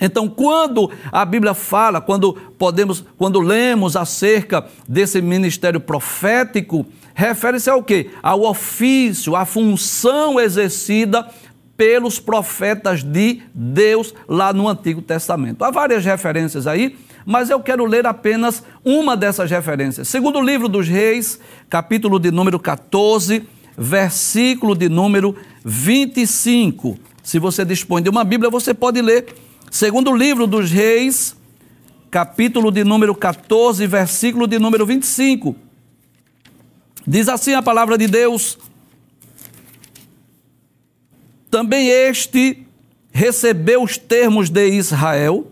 Então, 0.00 0.28
quando 0.28 0.90
a 1.12 1.24
Bíblia 1.24 1.52
fala, 1.52 2.00
quando 2.00 2.32
podemos, 2.58 3.04
quando 3.18 3.40
lemos 3.40 3.96
acerca 3.96 4.66
desse 4.88 5.20
ministério 5.20 5.78
profético, 5.78 6.86
refere-se 7.20 7.68
ao 7.68 7.82
quê? 7.82 8.08
Ao 8.22 8.42
ofício, 8.42 9.36
à 9.36 9.44
função 9.44 10.40
exercida 10.40 11.28
pelos 11.76 12.18
profetas 12.18 13.02
de 13.02 13.42
Deus 13.54 14.14
lá 14.26 14.54
no 14.54 14.66
Antigo 14.66 15.02
Testamento. 15.02 15.62
Há 15.62 15.70
várias 15.70 16.02
referências 16.02 16.66
aí, 16.66 16.96
mas 17.26 17.50
eu 17.50 17.60
quero 17.60 17.84
ler 17.84 18.06
apenas 18.06 18.64
uma 18.82 19.16
dessas 19.16 19.50
referências. 19.50 20.08
Segundo 20.08 20.40
livro 20.40 20.66
dos 20.66 20.88
Reis, 20.88 21.38
capítulo 21.68 22.18
de 22.18 22.30
número 22.30 22.58
14, 22.58 23.46
versículo 23.76 24.74
de 24.74 24.88
número 24.88 25.36
25. 25.62 26.98
Se 27.22 27.38
você 27.38 27.66
dispõe 27.66 28.02
de 28.02 28.08
uma 28.08 28.24
Bíblia, 28.24 28.50
você 28.50 28.72
pode 28.72 29.02
ler. 29.02 29.26
Segundo 29.70 30.10
livro 30.14 30.46
dos 30.46 30.70
Reis, 30.70 31.36
capítulo 32.10 32.70
de 32.70 32.82
número 32.82 33.14
14, 33.14 33.86
versículo 33.86 34.46
de 34.46 34.58
número 34.58 34.86
25. 34.86 35.69
Diz 37.10 37.28
assim 37.28 37.54
a 37.54 37.60
palavra 37.60 37.98
de 37.98 38.06
Deus: 38.06 38.56
Também 41.50 41.88
este 41.88 42.64
recebeu 43.10 43.82
os 43.82 43.98
termos 43.98 44.48
de 44.48 44.68
Israel, 44.68 45.50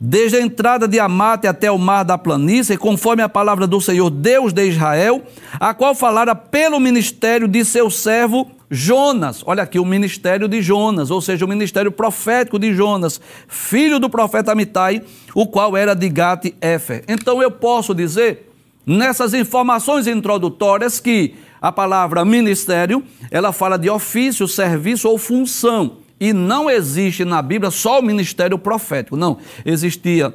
desde 0.00 0.38
a 0.38 0.40
entrada 0.40 0.88
de 0.88 0.98
Amate 0.98 1.46
até 1.46 1.70
o 1.70 1.78
mar 1.78 2.02
da 2.02 2.18
planície, 2.18 2.76
conforme 2.76 3.22
a 3.22 3.28
palavra 3.28 3.64
do 3.64 3.80
Senhor, 3.80 4.10
Deus 4.10 4.52
de 4.52 4.66
Israel, 4.66 5.22
a 5.52 5.72
qual 5.72 5.94
falara 5.94 6.34
pelo 6.34 6.80
ministério 6.80 7.46
de 7.46 7.64
seu 7.64 7.88
servo 7.88 8.50
Jonas. 8.68 9.44
Olha 9.46 9.62
aqui, 9.62 9.78
o 9.78 9.84
ministério 9.84 10.48
de 10.48 10.60
Jonas, 10.60 11.12
ou 11.12 11.20
seja, 11.20 11.44
o 11.44 11.48
ministério 11.48 11.92
profético 11.92 12.58
de 12.58 12.74
Jonas, 12.74 13.20
filho 13.46 14.00
do 14.00 14.10
profeta 14.10 14.50
Amitai, 14.50 15.00
o 15.32 15.46
qual 15.46 15.76
era 15.76 15.94
de 15.94 16.08
Gate-Efer. 16.08 17.04
Então 17.06 17.40
eu 17.40 17.52
posso 17.52 17.94
dizer 17.94 18.47
nessas 18.88 19.34
informações 19.34 20.06
introdutórias 20.06 20.98
que 20.98 21.34
a 21.60 21.70
palavra 21.70 22.24
ministério, 22.24 23.04
ela 23.30 23.52
fala 23.52 23.76
de 23.76 23.90
ofício, 23.90 24.48
serviço 24.48 25.08
ou 25.08 25.18
função. 25.18 25.98
E 26.18 26.32
não 26.32 26.70
existe 26.70 27.24
na 27.24 27.42
Bíblia 27.42 27.70
só 27.70 28.00
o 28.00 28.02
ministério 28.02 28.58
profético, 28.58 29.16
não. 29.16 29.38
Existia 29.64 30.34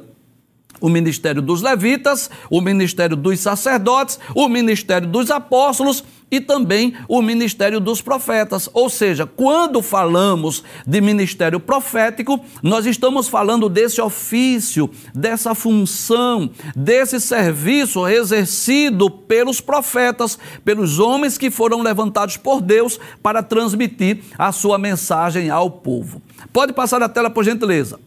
o 0.80 0.88
ministério 0.88 1.42
dos 1.42 1.62
levitas, 1.62 2.30
o 2.48 2.60
ministério 2.60 3.16
dos 3.16 3.40
sacerdotes, 3.40 4.18
o 4.34 4.48
ministério 4.48 5.08
dos 5.08 5.30
apóstolos 5.30 6.04
e 6.30 6.40
também 6.40 6.94
o 7.08 7.22
ministério 7.22 7.80
dos 7.80 8.00
profetas. 8.00 8.68
Ou 8.72 8.88
seja, 8.88 9.26
quando 9.26 9.80
falamos 9.82 10.64
de 10.86 11.00
ministério 11.00 11.60
profético, 11.60 12.40
nós 12.62 12.86
estamos 12.86 13.28
falando 13.28 13.68
desse 13.68 14.00
ofício, 14.00 14.90
dessa 15.14 15.54
função, 15.54 16.50
desse 16.74 17.20
serviço 17.20 18.06
exercido 18.06 19.10
pelos 19.10 19.60
profetas, 19.60 20.38
pelos 20.64 20.98
homens 20.98 21.38
que 21.38 21.50
foram 21.50 21.82
levantados 21.82 22.36
por 22.36 22.60
Deus 22.60 22.98
para 23.22 23.42
transmitir 23.42 24.20
a 24.38 24.52
sua 24.52 24.78
mensagem 24.78 25.50
ao 25.50 25.70
povo. 25.70 26.20
Pode 26.52 26.72
passar 26.72 27.02
a 27.02 27.08
tela, 27.08 27.30
por 27.30 27.44
gentileza. 27.44 27.98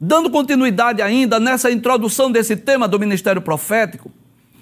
Dando 0.00 0.30
continuidade 0.30 1.00
ainda 1.00 1.40
nessa 1.40 1.70
introdução 1.70 2.30
desse 2.30 2.54
tema 2.54 2.86
do 2.86 2.98
ministério 2.98 3.40
profético, 3.40 4.10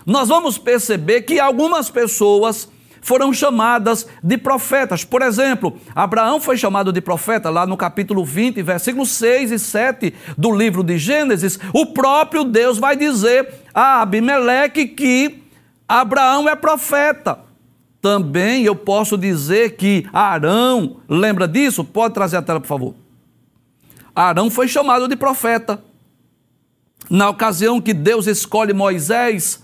nós 0.06 0.28
vamos 0.28 0.58
perceber 0.58 1.22
que 1.22 1.40
algumas 1.40 1.90
pessoas 1.90 2.68
foram 3.04 3.34
chamadas 3.34 4.08
de 4.22 4.38
profetas. 4.38 5.04
Por 5.04 5.20
exemplo, 5.20 5.78
Abraão 5.94 6.40
foi 6.40 6.56
chamado 6.56 6.90
de 6.90 7.02
profeta 7.02 7.50
lá 7.50 7.66
no 7.66 7.76
capítulo 7.76 8.24
20, 8.24 8.62
versículos 8.62 9.10
6 9.10 9.52
e 9.52 9.58
7 9.58 10.14
do 10.38 10.50
livro 10.50 10.82
de 10.82 10.96
Gênesis. 10.96 11.58
O 11.74 11.92
próprio 11.92 12.44
Deus 12.44 12.78
vai 12.78 12.96
dizer 12.96 13.46
a 13.74 14.00
Abimeleque 14.00 14.88
que 14.88 15.42
Abraão 15.86 16.48
é 16.48 16.56
profeta. 16.56 17.40
Também 18.00 18.64
eu 18.64 18.74
posso 18.74 19.18
dizer 19.18 19.76
que 19.76 20.08
Arão, 20.10 20.96
lembra 21.06 21.46
disso? 21.46 21.84
Pode 21.84 22.14
trazer 22.14 22.38
a 22.38 22.42
tela, 22.42 22.60
por 22.60 22.66
favor. 22.66 22.94
Arão 24.16 24.50
foi 24.50 24.66
chamado 24.66 25.06
de 25.06 25.14
profeta. 25.14 25.78
Na 27.10 27.28
ocasião 27.28 27.82
que 27.82 27.92
Deus 27.92 28.26
escolhe 28.26 28.72
Moisés 28.72 29.62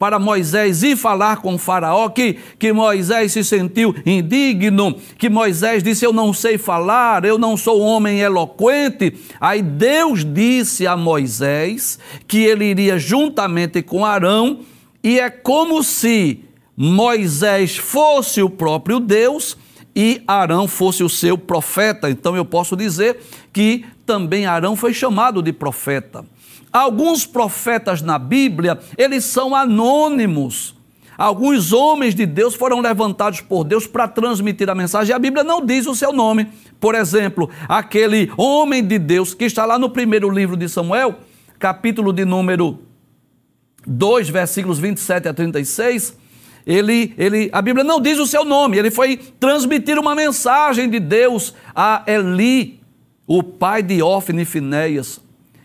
para 0.00 0.18
Moisés 0.18 0.82
ir 0.82 0.96
falar 0.96 1.42
com 1.42 1.58
Faraó, 1.58 2.08
que, 2.08 2.38
que 2.58 2.72
Moisés 2.72 3.32
se 3.32 3.44
sentiu 3.44 3.94
indigno, 4.06 4.96
que 5.18 5.28
Moisés 5.28 5.82
disse: 5.82 6.06
Eu 6.06 6.12
não 6.12 6.32
sei 6.32 6.56
falar, 6.56 7.26
eu 7.26 7.36
não 7.36 7.54
sou 7.54 7.82
um 7.82 7.84
homem 7.84 8.18
eloquente. 8.18 9.14
Aí 9.38 9.60
Deus 9.60 10.24
disse 10.24 10.86
a 10.86 10.96
Moisés 10.96 11.98
que 12.26 12.38
ele 12.38 12.64
iria 12.64 12.98
juntamente 12.98 13.82
com 13.82 14.02
Arão, 14.02 14.60
e 15.04 15.20
é 15.20 15.28
como 15.28 15.82
se 15.82 16.44
Moisés 16.74 17.76
fosse 17.76 18.42
o 18.42 18.48
próprio 18.48 19.00
Deus 19.00 19.54
e 19.94 20.22
Arão 20.26 20.66
fosse 20.66 21.04
o 21.04 21.10
seu 21.10 21.36
profeta. 21.36 22.08
Então 22.08 22.34
eu 22.34 22.44
posso 22.46 22.74
dizer 22.74 23.20
que 23.52 23.84
também 24.06 24.46
Arão 24.46 24.74
foi 24.74 24.94
chamado 24.94 25.42
de 25.42 25.52
profeta. 25.52 26.24
Alguns 26.72 27.26
profetas 27.26 28.00
na 28.00 28.18
Bíblia, 28.18 28.78
eles 28.96 29.24
são 29.24 29.54
anônimos. 29.54 30.76
Alguns 31.18 31.72
homens 31.72 32.14
de 32.14 32.24
Deus 32.24 32.54
foram 32.54 32.80
levantados 32.80 33.40
por 33.40 33.64
Deus 33.64 33.86
para 33.86 34.08
transmitir 34.08 34.70
a 34.70 34.74
mensagem. 34.74 35.14
A 35.14 35.18
Bíblia 35.18 35.44
não 35.44 35.64
diz 35.64 35.86
o 35.86 35.94
seu 35.94 36.12
nome. 36.12 36.48
Por 36.80 36.94
exemplo, 36.94 37.50
aquele 37.68 38.32
homem 38.36 38.82
de 38.82 38.98
Deus 38.98 39.34
que 39.34 39.44
está 39.44 39.66
lá 39.66 39.78
no 39.78 39.90
primeiro 39.90 40.30
livro 40.30 40.56
de 40.56 40.68
Samuel, 40.68 41.16
capítulo 41.58 42.12
de 42.12 42.24
número 42.24 42.78
2, 43.86 44.30
versículos 44.30 44.78
27 44.78 45.28
a 45.28 45.34
36, 45.34 46.16
ele, 46.66 47.14
ele, 47.18 47.50
a 47.52 47.60
Bíblia 47.60 47.84
não 47.84 48.00
diz 48.00 48.18
o 48.18 48.26
seu 48.26 48.44
nome, 48.44 48.78
ele 48.78 48.90
foi 48.90 49.16
transmitir 49.16 49.98
uma 49.98 50.14
mensagem 50.14 50.88
de 50.88 51.00
Deus 51.00 51.54
a 51.74 52.02
Eli, 52.06 52.80
o 53.26 53.42
pai 53.42 53.82
de 53.82 54.02
Ofne 54.02 54.42
e 54.42 54.46
Finéias. 54.46 55.20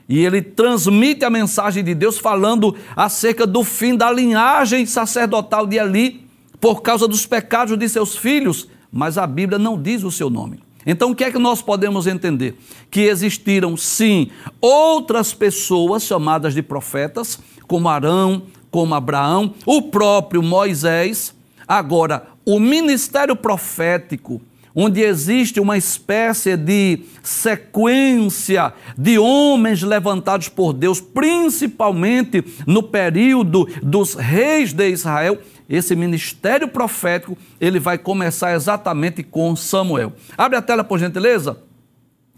E 0.08 0.24
ele 0.24 0.42
transmite 0.42 1.26
a 1.26 1.30
mensagem 1.30 1.84
de 1.84 1.96
Deus 1.96 2.18
falando 2.18 2.76
acerca 2.96 3.48
do 3.48 3.64
fim 3.64 3.96
da 3.96 4.12
linhagem 4.12 4.86
sacerdotal 4.86 5.66
de 5.66 5.78
Eli, 5.78 6.24
por 6.62 6.82
causa 6.82 7.08
dos 7.08 7.26
pecados 7.26 7.78
de 7.78 7.90
seus 7.90 8.16
filhos, 8.16 8.68
mas 8.92 9.18
a 9.18 9.28
Bíblia 9.28 9.60
não 9.60 9.82
diz 9.82 10.04
o 10.04 10.12
seu 10.12 10.30
nome. 10.30 10.60
Então, 10.86 11.12
o 11.12 11.16
que 11.16 11.24
é 11.24 11.32
que 11.32 11.40
nós 11.40 11.62
podemos 11.62 12.06
entender? 12.06 12.56
Que 12.92 13.02
existiram, 13.02 13.76
sim, 13.76 14.30
outras 14.62 15.34
pessoas 15.34 16.04
chamadas 16.04 16.54
de 16.54 16.62
profetas, 16.62 17.40
como 17.68 17.90
Arão, 17.90 18.44
como 18.70 18.94
Abraão, 18.94 19.56
o 19.66 19.82
próprio 19.84 20.44
Moisés. 20.44 21.34
Agora, 21.68 22.28
o 22.46 22.60
ministério 22.60 23.36
profético 23.36 24.40
onde 24.76 25.02
existe 25.02 25.60
uma 25.60 25.78
espécie 25.78 26.58
de 26.58 27.00
sequência 27.24 28.74
de 28.98 29.18
homens 29.18 29.82
levantados 29.82 30.50
por 30.50 30.74
Deus, 30.74 31.00
principalmente 31.00 32.44
no 32.68 32.84
período 32.84 33.68
dos 33.82 34.16
reis 34.16 34.74
de 34.74 34.90
Israel, 34.90 35.40
esse 35.70 35.96
ministério 35.96 36.68
profético, 36.68 37.38
ele 37.60 37.80
vai 37.80 37.98
começar 37.98 38.54
exatamente 38.54 39.24
com 39.24 39.56
Samuel. 39.56 40.14
Abre 40.38 40.58
a 40.58 40.62
tela, 40.62 40.84
por 40.84 41.00
gentileza. 41.00 41.58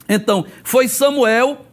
Então, 0.08 0.46
foi 0.64 0.88
Samuel 0.88 1.66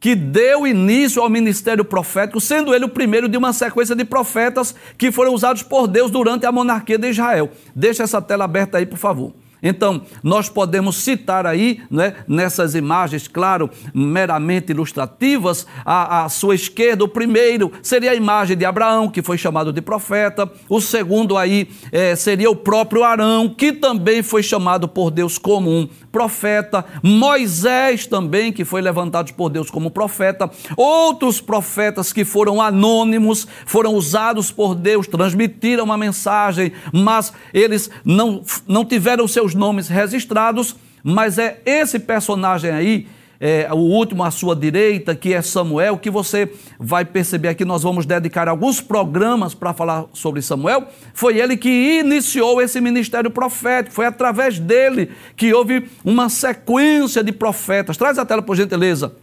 que 0.00 0.14
deu 0.14 0.66
início 0.66 1.22
ao 1.22 1.30
ministério 1.30 1.84
profético, 1.84 2.38
sendo 2.38 2.74
ele 2.74 2.84
o 2.84 2.90
primeiro 2.90 3.26
de 3.26 3.38
uma 3.38 3.54
sequência 3.54 3.96
de 3.96 4.04
profetas 4.04 4.74
que 4.98 5.10
foram 5.10 5.32
usados 5.32 5.62
por 5.62 5.86
Deus 5.86 6.10
durante 6.10 6.44
a 6.44 6.52
monarquia 6.52 6.98
de 6.98 7.08
Israel. 7.08 7.50
Deixa 7.74 8.02
essa 8.02 8.20
tela 8.20 8.44
aberta 8.44 8.76
aí, 8.76 8.84
por 8.84 8.98
favor. 8.98 9.32
Então, 9.64 10.02
nós 10.22 10.50
podemos 10.50 10.96
citar 10.96 11.46
aí, 11.46 11.80
né, 11.90 12.16
nessas 12.28 12.74
imagens, 12.74 13.26
claro, 13.26 13.70
meramente 13.94 14.72
ilustrativas, 14.72 15.66
à, 15.86 16.28
sua 16.28 16.54
esquerda, 16.54 17.02
o 17.02 17.08
primeiro 17.08 17.72
seria 17.82 18.10
a 18.10 18.14
imagem 18.14 18.58
de 18.58 18.66
Abraão, 18.66 19.08
que 19.08 19.22
foi 19.22 19.38
chamado 19.38 19.72
de 19.72 19.80
profeta, 19.80 20.50
o 20.68 20.82
segundo 20.82 21.38
aí 21.38 21.68
é, 21.90 22.14
seria 22.14 22.50
o 22.50 22.56
próprio 22.56 23.02
Arão, 23.02 23.48
que 23.48 23.72
também 23.72 24.22
foi 24.22 24.42
chamado 24.42 24.86
por 24.86 25.10
Deus 25.10 25.38
como 25.38 25.70
um 25.70 25.88
profeta, 26.12 26.84
Moisés 27.02 28.06
também, 28.06 28.52
que 28.52 28.64
foi 28.64 28.82
levantado 28.82 29.32
por 29.32 29.48
Deus 29.48 29.70
como 29.70 29.90
profeta, 29.90 30.50
outros 30.76 31.40
profetas 31.40 32.12
que 32.12 32.24
foram 32.24 32.60
anônimos, 32.60 33.48
foram 33.64 33.94
usados 33.94 34.50
por 34.50 34.74
Deus, 34.74 35.06
transmitiram 35.06 35.84
uma 35.84 35.96
mensagem, 35.96 36.70
mas 36.92 37.32
eles 37.52 37.90
não, 38.04 38.42
não 38.68 38.84
tiveram 38.84 39.26
seus 39.26 39.53
nomes 39.54 39.88
registrados, 39.88 40.76
mas 41.02 41.38
é 41.38 41.60
esse 41.64 41.98
personagem 41.98 42.70
aí, 42.70 43.06
é, 43.40 43.68
o 43.70 43.76
último 43.76 44.24
à 44.24 44.30
sua 44.30 44.56
direita, 44.56 45.14
que 45.14 45.34
é 45.34 45.42
Samuel, 45.42 45.98
que 45.98 46.10
você 46.10 46.50
vai 46.78 47.04
perceber 47.04 47.48
aqui, 47.48 47.64
nós 47.64 47.82
vamos 47.82 48.06
dedicar 48.06 48.48
alguns 48.48 48.80
programas 48.80 49.54
para 49.54 49.74
falar 49.74 50.06
sobre 50.12 50.40
Samuel. 50.40 50.88
Foi 51.12 51.38
ele 51.38 51.56
que 51.56 51.98
iniciou 52.00 52.62
esse 52.62 52.80
ministério 52.80 53.30
profético, 53.30 53.94
foi 53.94 54.06
através 54.06 54.58
dele 54.58 55.10
que 55.36 55.52
houve 55.52 55.88
uma 56.04 56.28
sequência 56.28 57.22
de 57.22 57.32
profetas. 57.32 57.96
Traz 57.96 58.18
a 58.18 58.24
tela, 58.24 58.40
por 58.40 58.56
gentileza. 58.56 59.14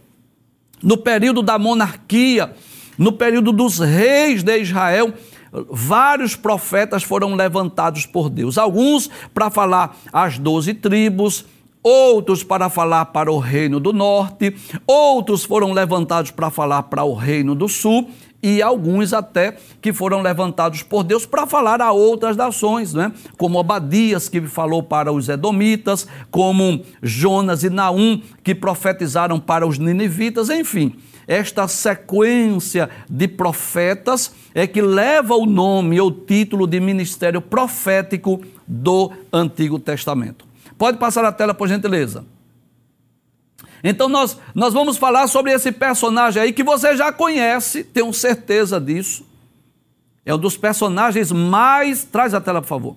No 0.82 0.96
período 0.96 1.42
da 1.42 1.58
monarquia, 1.58 2.52
no 2.98 3.12
período 3.12 3.52
dos 3.52 3.78
reis 3.78 4.42
de 4.42 4.58
Israel, 4.58 5.12
vários 5.70 6.34
profetas 6.34 7.02
foram 7.02 7.34
levantados 7.34 8.06
por 8.06 8.30
Deus. 8.30 8.56
Alguns 8.56 9.10
para 9.34 9.50
falar 9.50 9.96
as 10.12 10.38
doze 10.38 10.72
tribos, 10.72 11.44
outros 11.82 12.42
para 12.42 12.70
falar 12.70 13.06
para 13.06 13.30
o 13.30 13.38
reino 13.38 13.78
do 13.78 13.92
norte, 13.92 14.54
outros 14.86 15.44
foram 15.44 15.72
levantados 15.72 16.30
para 16.30 16.50
falar 16.50 16.84
para 16.84 17.04
o 17.04 17.14
reino 17.14 17.54
do 17.54 17.68
sul 17.68 18.08
e 18.42 18.60
alguns 18.60 19.12
até 19.12 19.56
que 19.80 19.92
foram 19.92 20.20
levantados 20.20 20.82
por 20.82 21.04
Deus 21.04 21.24
para 21.24 21.46
falar 21.46 21.80
a 21.80 21.92
outras 21.92 22.36
nações, 22.36 22.92
né? 22.92 23.12
como 23.38 23.58
Obadias, 23.58 24.28
que 24.28 24.40
falou 24.42 24.82
para 24.82 25.12
os 25.12 25.28
Edomitas, 25.28 26.08
como 26.28 26.82
Jonas 27.00 27.62
e 27.62 27.70
Naum, 27.70 28.20
que 28.42 28.54
profetizaram 28.54 29.38
para 29.38 29.66
os 29.66 29.78
Ninivitas, 29.78 30.50
enfim 30.50 30.96
esta 31.26 31.68
sequência 31.68 32.90
de 33.08 33.28
profetas 33.28 34.34
é 34.54 34.66
que 34.66 34.82
leva 34.82 35.34
o 35.34 35.46
nome 35.46 36.00
ou 36.00 36.10
título 36.10 36.66
de 36.66 36.80
ministério 36.80 37.40
profético 37.40 38.42
do 38.66 39.12
Antigo 39.32 39.78
Testamento. 39.78 40.44
Pode 40.76 40.98
passar 40.98 41.24
a 41.24 41.32
tela, 41.32 41.54
por 41.54 41.68
gentileza. 41.68 42.24
Então 43.84 44.08
nós, 44.08 44.38
nós 44.54 44.72
vamos 44.72 44.96
falar 44.96 45.26
sobre 45.26 45.52
esse 45.52 45.72
personagem 45.72 46.42
aí 46.42 46.52
que 46.52 46.62
você 46.62 46.96
já 46.96 47.12
conhece, 47.12 47.82
tenho 47.82 48.12
certeza 48.12 48.80
disso. 48.80 49.26
É 50.24 50.32
um 50.34 50.38
dos 50.38 50.56
personagens 50.56 51.32
mais, 51.32 52.04
traz 52.04 52.32
a 52.32 52.40
tela 52.40 52.62
por 52.62 52.68
favor, 52.68 52.96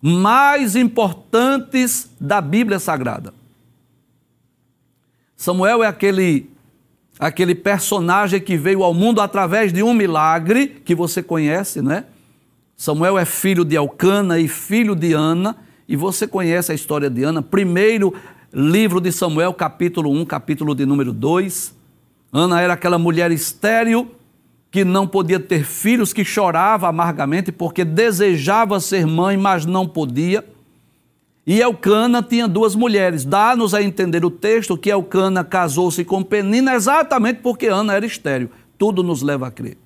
mais 0.00 0.76
importantes 0.76 2.08
da 2.20 2.40
Bíblia 2.40 2.78
Sagrada. 2.78 3.34
Samuel 5.36 5.82
é 5.82 5.88
aquele 5.88 6.51
aquele 7.26 7.54
personagem 7.54 8.40
que 8.40 8.56
veio 8.56 8.82
ao 8.82 8.92
mundo 8.92 9.20
através 9.20 9.72
de 9.72 9.80
um 9.80 9.94
milagre 9.94 10.66
que 10.84 10.92
você 10.92 11.22
conhece, 11.22 11.80
né? 11.80 12.06
Samuel 12.76 13.16
é 13.16 13.24
filho 13.24 13.64
de 13.64 13.76
Elcana 13.76 14.40
e 14.40 14.48
filho 14.48 14.96
de 14.96 15.12
Ana, 15.12 15.56
e 15.88 15.94
você 15.94 16.26
conhece 16.26 16.72
a 16.72 16.74
história 16.74 17.08
de 17.08 17.22
Ana. 17.22 17.40
Primeiro 17.40 18.12
livro 18.52 19.00
de 19.00 19.12
Samuel, 19.12 19.54
capítulo 19.54 20.10
1, 20.10 20.24
capítulo 20.24 20.74
de 20.74 20.84
número 20.84 21.12
2. 21.12 21.72
Ana 22.32 22.60
era 22.60 22.72
aquela 22.72 22.98
mulher 22.98 23.30
estéril 23.30 24.10
que 24.68 24.84
não 24.84 25.06
podia 25.06 25.38
ter 25.38 25.64
filhos, 25.64 26.12
que 26.12 26.24
chorava 26.24 26.88
amargamente 26.88 27.52
porque 27.52 27.84
desejava 27.84 28.80
ser 28.80 29.06
mãe, 29.06 29.36
mas 29.36 29.64
não 29.64 29.86
podia. 29.86 30.44
E 31.46 31.60
Elcana 31.60 32.22
tinha 32.22 32.46
duas 32.46 32.74
mulheres. 32.74 33.24
Dá-nos 33.24 33.74
a 33.74 33.82
entender 33.82 34.24
o 34.24 34.30
texto 34.30 34.78
que 34.78 34.90
Elcana 34.90 35.42
casou-se 35.42 36.04
com 36.04 36.22
Penina 36.22 36.74
exatamente 36.74 37.40
porque 37.42 37.66
Ana 37.66 37.94
era 37.94 38.06
estéril. 38.06 38.50
Tudo 38.78 39.02
nos 39.02 39.22
leva 39.22 39.48
a 39.48 39.50
crer. 39.50 39.76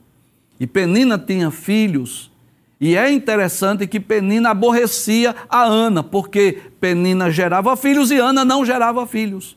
E 0.61 0.67
Penina 0.67 1.19
tinha 1.19 1.51
filhos. 1.51 2.31
E 2.79 2.95
é 2.95 3.11
interessante 3.11 3.87
que 3.87 3.99
Penina 3.99 4.51
aborrecia 4.51 5.35
a 5.49 5.65
Ana, 5.65 6.03
porque 6.03 6.61
Penina 6.79 7.31
gerava 7.31 7.75
filhos 7.75 8.11
e 8.11 8.17
Ana 8.17 8.45
não 8.45 8.65
gerava 8.65 9.07
filhos. 9.07 9.57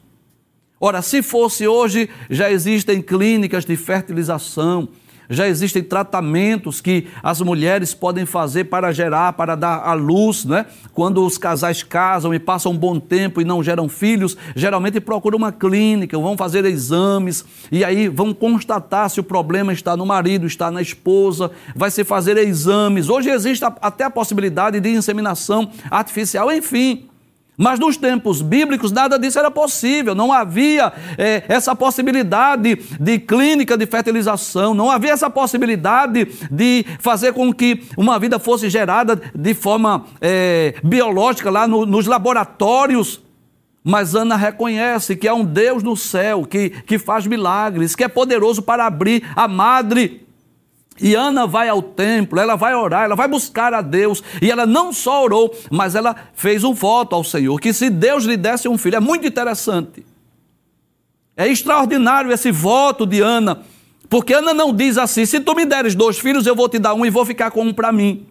Ora, 0.80 1.02
se 1.02 1.22
fosse 1.22 1.68
hoje, 1.68 2.10
já 2.30 2.50
existem 2.50 3.02
clínicas 3.02 3.66
de 3.66 3.76
fertilização, 3.76 4.88
já 5.30 5.48
existem 5.48 5.84
tratamentos 5.84 6.82
que 6.82 7.08
as 7.22 7.40
mulheres 7.42 7.94
podem 7.94 8.26
fazer 8.26 8.66
para 8.66 8.92
gerar, 8.92 9.34
para 9.34 9.56
dar 9.56 9.78
à 9.80 9.94
luz, 9.94 10.44
né? 10.44 10.66
Quando 10.94 11.24
os 11.26 11.38
casais 11.38 11.84
casam 11.84 12.34
e 12.34 12.40
passam 12.40 12.72
um 12.72 12.78
bom 12.78 13.00
tempo 13.00 13.40
e 13.40 13.46
não 13.46 13.62
geram 13.64 13.88
filhos, 13.88 14.36
geralmente 14.56 15.00
procuram 15.00 15.38
uma 15.38 15.52
clínica, 15.52 16.18
vão 16.18 16.36
fazer 16.36 16.66
exames 16.66 17.46
e 17.72 17.84
aí 17.84 18.08
vão 18.08 18.34
constatar 18.34 19.10
se 19.10 19.20
o 19.20 19.24
problema 19.24 19.72
está 19.72 19.96
no 19.96 20.06
marido, 20.06 20.48
está 20.48 20.72
na 20.72 20.82
esposa, 20.82 21.52
vai 21.76 21.92
se 21.92 22.04
fazer 22.04 22.38
exames. 22.38 23.10
Hoje 23.10 23.30
existe 23.30 23.64
até 23.64 24.06
a 24.06 24.10
possibilidade 24.10 24.80
de 24.80 24.90
inseminação 24.90 25.70
artificial, 25.92 26.52
enfim. 26.52 27.09
Mas 27.62 27.78
nos 27.78 27.98
tempos 27.98 28.42
bíblicos 28.42 28.90
nada 28.90 29.20
disso 29.20 29.38
era 29.38 29.52
possível, 29.52 30.16
não 30.16 30.32
havia 30.32 30.94
é, 31.18 31.44
essa 31.50 31.76
possibilidade 31.76 32.78
de 32.98 33.20
clínica 33.20 33.78
de 33.78 33.86
fertilização, 33.86 34.74
não 34.74 34.90
havia 34.90 35.12
essa 35.12 35.30
possibilidade 35.30 36.26
de 36.50 36.86
fazer 37.00 37.34
com 37.34 37.54
que 37.54 37.84
uma 37.98 38.18
vida 38.18 38.40
fosse 38.40 38.70
gerada 38.70 39.22
de 39.36 39.54
forma 39.54 40.06
é, 40.22 40.76
biológica 40.82 41.52
lá 41.52 41.68
no, 41.68 41.86
nos 41.86 42.08
laboratórios. 42.08 43.22
Mas 43.84 44.16
Ana 44.16 44.38
reconhece 44.38 45.18
que 45.18 45.28
há 45.28 45.34
um 45.34 45.44
Deus 45.44 45.84
no 45.84 45.98
céu 45.98 46.46
que, 46.46 46.70
que 46.70 46.98
faz 46.98 47.28
milagres, 47.28 47.94
que 47.94 48.06
é 48.06 48.08
poderoso 48.08 48.62
para 48.62 48.86
abrir 48.86 49.22
a 49.36 49.50
madre 49.50 50.29
e 51.02 51.16
Ana 51.16 51.48
vai 51.48 51.70
ao 51.70 51.82
templo, 51.82 52.40
ela 52.40 52.56
vai 52.56 52.76
orar, 52.76 53.04
ela 53.04 53.16
vai 53.16 53.28
buscar 53.28 53.74
a 53.74 53.82
Deus. 53.82 54.24
E 54.42 54.52
ela 54.52 54.66
não 54.66 54.92
só 54.92 55.24
orou, 55.24 55.56
mas 55.72 55.96
ela 55.96 56.16
fez 56.34 56.64
um 56.64 56.74
voto 56.74 57.16
ao 57.16 57.24
Senhor, 57.24 57.60
que 57.60 57.74
se 57.74 57.90
Deus 57.90 58.24
lhe 58.26 58.36
desse 58.38 58.68
um 58.68 58.78
filho. 58.78 58.98
É 58.98 59.00
muito 59.00 59.26
interessante. 59.26 60.06
É 61.38 61.48
extraordinário 61.48 62.32
esse 62.32 62.52
voto 62.52 63.06
de 63.06 63.22
Ana, 63.22 63.62
porque 64.10 64.34
Ana 64.34 64.54
não 64.54 64.74
diz 64.74 64.98
assim: 64.98 65.26
se 65.26 65.40
tu 65.40 65.56
me 65.56 65.66
deres 65.66 65.96
dois 65.96 66.20
filhos, 66.20 66.46
eu 66.46 66.56
vou 66.56 66.68
te 66.68 66.80
dar 66.80 66.94
um 66.94 67.06
e 67.06 67.10
vou 67.10 67.26
ficar 67.26 67.52
com 67.52 67.62
um 67.62 67.74
para 67.74 67.92
mim. 67.92 68.26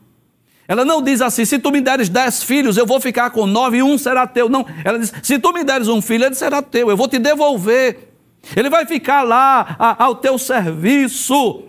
Ela 0.66 0.84
não 0.84 1.00
diz 1.00 1.22
assim: 1.22 1.46
se 1.46 1.58
tu 1.58 1.70
me 1.70 1.80
deres 1.80 2.10
dez 2.10 2.42
filhos, 2.42 2.76
eu 2.76 2.84
vou 2.84 3.00
ficar 3.00 3.30
com 3.30 3.46
nove 3.46 3.78
e 3.78 3.82
um 3.82 3.96
será 3.96 4.26
teu. 4.26 4.50
Não, 4.50 4.66
ela 4.84 4.98
diz: 4.98 5.10
se 5.22 5.38
tu 5.38 5.52
me 5.54 5.64
deres 5.64 5.88
um 5.88 6.02
filho, 6.02 6.26
ele 6.26 6.34
será 6.34 6.60
teu, 6.60 6.90
eu 6.90 6.96
vou 6.96 7.08
te 7.08 7.18
devolver. 7.18 8.10
Ele 8.54 8.68
vai 8.68 8.84
ficar 8.84 9.22
lá 9.22 9.76
a, 9.78 10.04
ao 10.04 10.14
teu 10.16 10.38
serviço. 10.38 11.62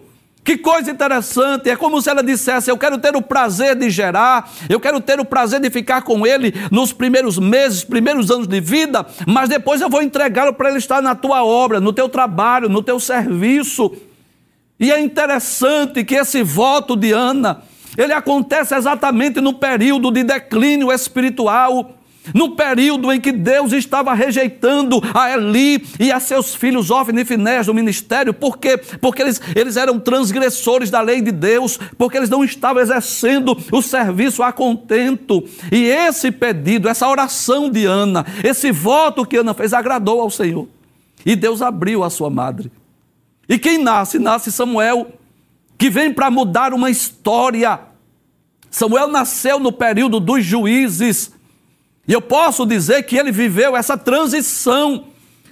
Que 0.43 0.57
coisa 0.57 0.89
interessante, 0.89 1.69
é 1.69 1.75
como 1.75 2.01
se 2.01 2.09
ela 2.09 2.23
dissesse: 2.23 2.71
Eu 2.71 2.77
quero 2.77 2.97
ter 2.97 3.15
o 3.15 3.21
prazer 3.21 3.75
de 3.75 3.89
gerar, 3.89 4.49
eu 4.67 4.79
quero 4.79 4.99
ter 4.99 5.19
o 5.19 5.25
prazer 5.25 5.59
de 5.59 5.69
ficar 5.69 6.01
com 6.01 6.25
ele 6.25 6.53
nos 6.71 6.91
primeiros 6.91 7.37
meses, 7.37 7.83
primeiros 7.83 8.31
anos 8.31 8.47
de 8.47 8.59
vida, 8.59 9.05
mas 9.27 9.49
depois 9.49 9.81
eu 9.81 9.89
vou 9.89 10.01
entregá-lo 10.01 10.53
para 10.53 10.69
ele 10.69 10.79
estar 10.79 11.01
na 11.01 11.13
tua 11.13 11.43
obra, 11.43 11.79
no 11.79 11.93
teu 11.93 12.09
trabalho, 12.09 12.69
no 12.69 12.81
teu 12.81 12.99
serviço. 12.99 13.91
E 14.79 14.91
é 14.91 14.99
interessante 14.99 16.03
que 16.05 16.15
esse 16.15 16.41
voto 16.41 16.95
de 16.95 17.11
Ana, 17.11 17.61
ele 17.97 18.13
acontece 18.13 18.73
exatamente 18.73 19.41
no 19.41 19.53
período 19.53 20.09
de 20.09 20.23
declínio 20.23 20.91
espiritual 20.91 21.98
no 22.33 22.55
período 22.55 23.11
em 23.11 23.19
que 23.19 23.31
Deus 23.31 23.71
estava 23.71 24.13
rejeitando 24.13 25.01
a 25.13 25.31
Eli 25.31 25.85
e 25.99 26.11
a 26.11 26.19
seus 26.19 26.55
filhos 26.55 26.91
Ofni 26.91 27.21
e 27.21 27.25
Finés 27.25 27.67
do 27.67 27.73
ministério, 27.73 28.33
por 28.33 28.57
quê? 28.57 28.77
Porque 28.77 29.21
eles, 29.21 29.41
eles 29.55 29.77
eram 29.77 29.99
transgressores 29.99 30.89
da 30.89 31.01
lei 31.01 31.21
de 31.21 31.31
Deus, 31.31 31.79
porque 31.97 32.17
eles 32.17 32.29
não 32.29 32.43
estavam 32.43 32.81
exercendo 32.81 33.57
o 33.71 33.81
serviço 33.81 34.43
a 34.43 34.51
contento. 34.51 35.43
E 35.71 35.85
esse 35.85 36.31
pedido, 36.31 36.87
essa 36.87 37.07
oração 37.07 37.69
de 37.69 37.85
Ana, 37.85 38.25
esse 38.43 38.71
voto 38.71 39.25
que 39.25 39.37
Ana 39.37 39.53
fez, 39.53 39.73
agradou 39.73 40.21
ao 40.21 40.29
Senhor. 40.29 40.67
E 41.25 41.35
Deus 41.35 41.61
abriu 41.61 42.03
a 42.03 42.09
sua 42.09 42.29
madre. 42.29 42.71
E 43.47 43.57
quem 43.57 43.77
nasce? 43.77 44.19
Nasce 44.19 44.51
Samuel, 44.51 45.07
que 45.77 45.89
vem 45.89 46.13
para 46.13 46.29
mudar 46.29 46.73
uma 46.73 46.89
história. 46.89 47.79
Samuel 48.69 49.07
nasceu 49.07 49.59
no 49.59 49.71
período 49.71 50.19
dos 50.19 50.45
juízes 50.45 51.31
e 52.09 52.13
eu 52.13 52.19
posso 52.19 52.65
dizer 52.65 53.03
que 53.03 53.15
ele 53.15 53.31
viveu 53.31 53.77
essa 53.77 53.95
transição. 53.95 55.05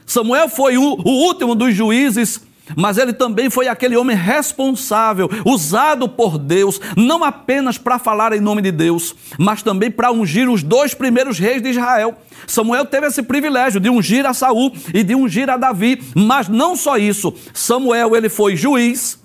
Samuel 0.08 0.50
foi 0.50 0.76
o, 0.76 0.82
o 0.82 1.28
último 1.28 1.54
dos 1.54 1.76
juízes, 1.76 2.42
mas 2.76 2.98
ele 2.98 3.14
também 3.14 3.48
foi 3.48 3.68
aquele 3.68 3.96
homem 3.96 4.18
responsável, 4.18 5.30
usado 5.46 6.10
por 6.10 6.40
Deus, 6.40 6.82
não 6.98 7.24
apenas 7.24 7.78
para 7.78 8.00
falar 8.00 8.34
em 8.34 8.42
nome 8.42 8.64
de 8.64 8.72
Deus, 8.72 9.14
mas 9.38 9.62
também 9.62 9.92
para 9.92 10.12
ungir 10.12 10.50
os 10.50 10.64
dois 10.64 10.96
primeiros 10.96 11.38
reis 11.38 11.62
de 11.62 11.70
Israel. 11.70 12.18
Samuel 12.48 12.86
teve 12.86 13.06
esse 13.06 13.22
privilégio 13.22 13.80
de 13.80 13.92
ungir 13.92 14.26
a 14.26 14.34
Saul 14.34 14.74
e 14.92 15.04
de 15.04 15.14
ungir 15.14 15.52
a 15.52 15.58
Davi, 15.58 16.02
mas 16.16 16.48
não 16.48 16.76
só 16.76 16.98
isso. 16.98 17.36
Samuel 17.54 18.16
ele 18.16 18.30
foi 18.30 18.56
juiz, 18.56 19.20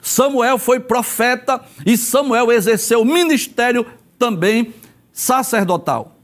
Samuel 0.00 0.56
foi 0.56 0.78
profeta 0.78 1.60
e 1.84 1.96
Samuel 1.96 2.52
exerceu 2.52 3.04
ministério 3.04 3.84
também 4.16 4.72
sacerdotal. 5.12 6.15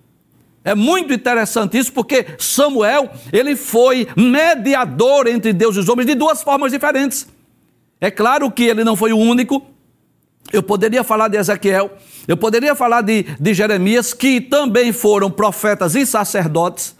É 0.65 0.75
muito 0.75 1.13
interessante 1.13 1.77
isso 1.77 1.93
porque 1.93 2.25
Samuel, 2.39 3.11
ele 3.33 3.57
foi 3.57 4.07
mediador 4.17 5.27
entre 5.27 5.53
Deus 5.53 5.77
e 5.77 5.81
os 5.81 5.89
homens 5.89 6.07
de 6.07 6.15
duas 6.15 6.43
formas 6.43 6.71
diferentes. 6.71 7.27
É 8.01 8.11
claro 8.11 8.51
que 8.51 8.65
ele 8.65 8.85
não 8.85 8.97
foi 8.97 9.13
o 9.13 9.19
único. 9.19 9.65
Eu 10.53 10.63
poderia 10.63 11.03
falar 11.03 11.29
de 11.29 11.39
Ezequiel, 11.39 11.93
eu 12.29 12.37
poderia 12.37 12.75
falar 12.75 13.01
de, 13.01 13.23
de 13.23 13.55
Jeremias, 13.55 14.13
que 14.13 14.41
também 14.41 14.93
foram 14.93 15.31
profetas 15.31 15.95
e 15.95 16.05
sacerdotes, 16.05 16.95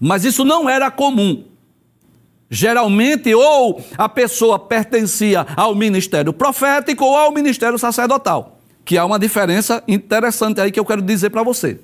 mas 0.00 0.24
isso 0.24 0.44
não 0.44 0.68
era 0.68 0.90
comum. 0.90 1.44
Geralmente, 2.50 3.32
ou 3.34 3.82
a 3.96 4.08
pessoa 4.08 4.58
pertencia 4.58 5.46
ao 5.54 5.74
ministério 5.74 6.32
profético 6.32 7.04
ou 7.04 7.16
ao 7.16 7.30
ministério 7.30 7.78
sacerdotal, 7.78 8.58
que 8.84 8.96
há 8.96 9.04
uma 9.04 9.18
diferença 9.18 9.82
interessante 9.86 10.60
aí 10.60 10.72
que 10.72 10.80
eu 10.80 10.84
quero 10.84 11.02
dizer 11.02 11.30
para 11.30 11.42
você. 11.42 11.78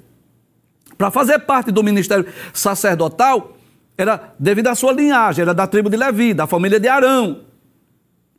Para 0.96 1.10
fazer 1.10 1.40
parte 1.40 1.70
do 1.70 1.82
ministério 1.82 2.26
sacerdotal, 2.52 3.56
era 3.96 4.34
devido 4.38 4.68
à 4.68 4.74
sua 4.74 4.92
linhagem, 4.92 5.42
era 5.42 5.54
da 5.54 5.66
tribo 5.66 5.88
de 5.88 5.96
Levi, 5.96 6.34
da 6.34 6.46
família 6.46 6.80
de 6.80 6.88
Arão. 6.88 7.40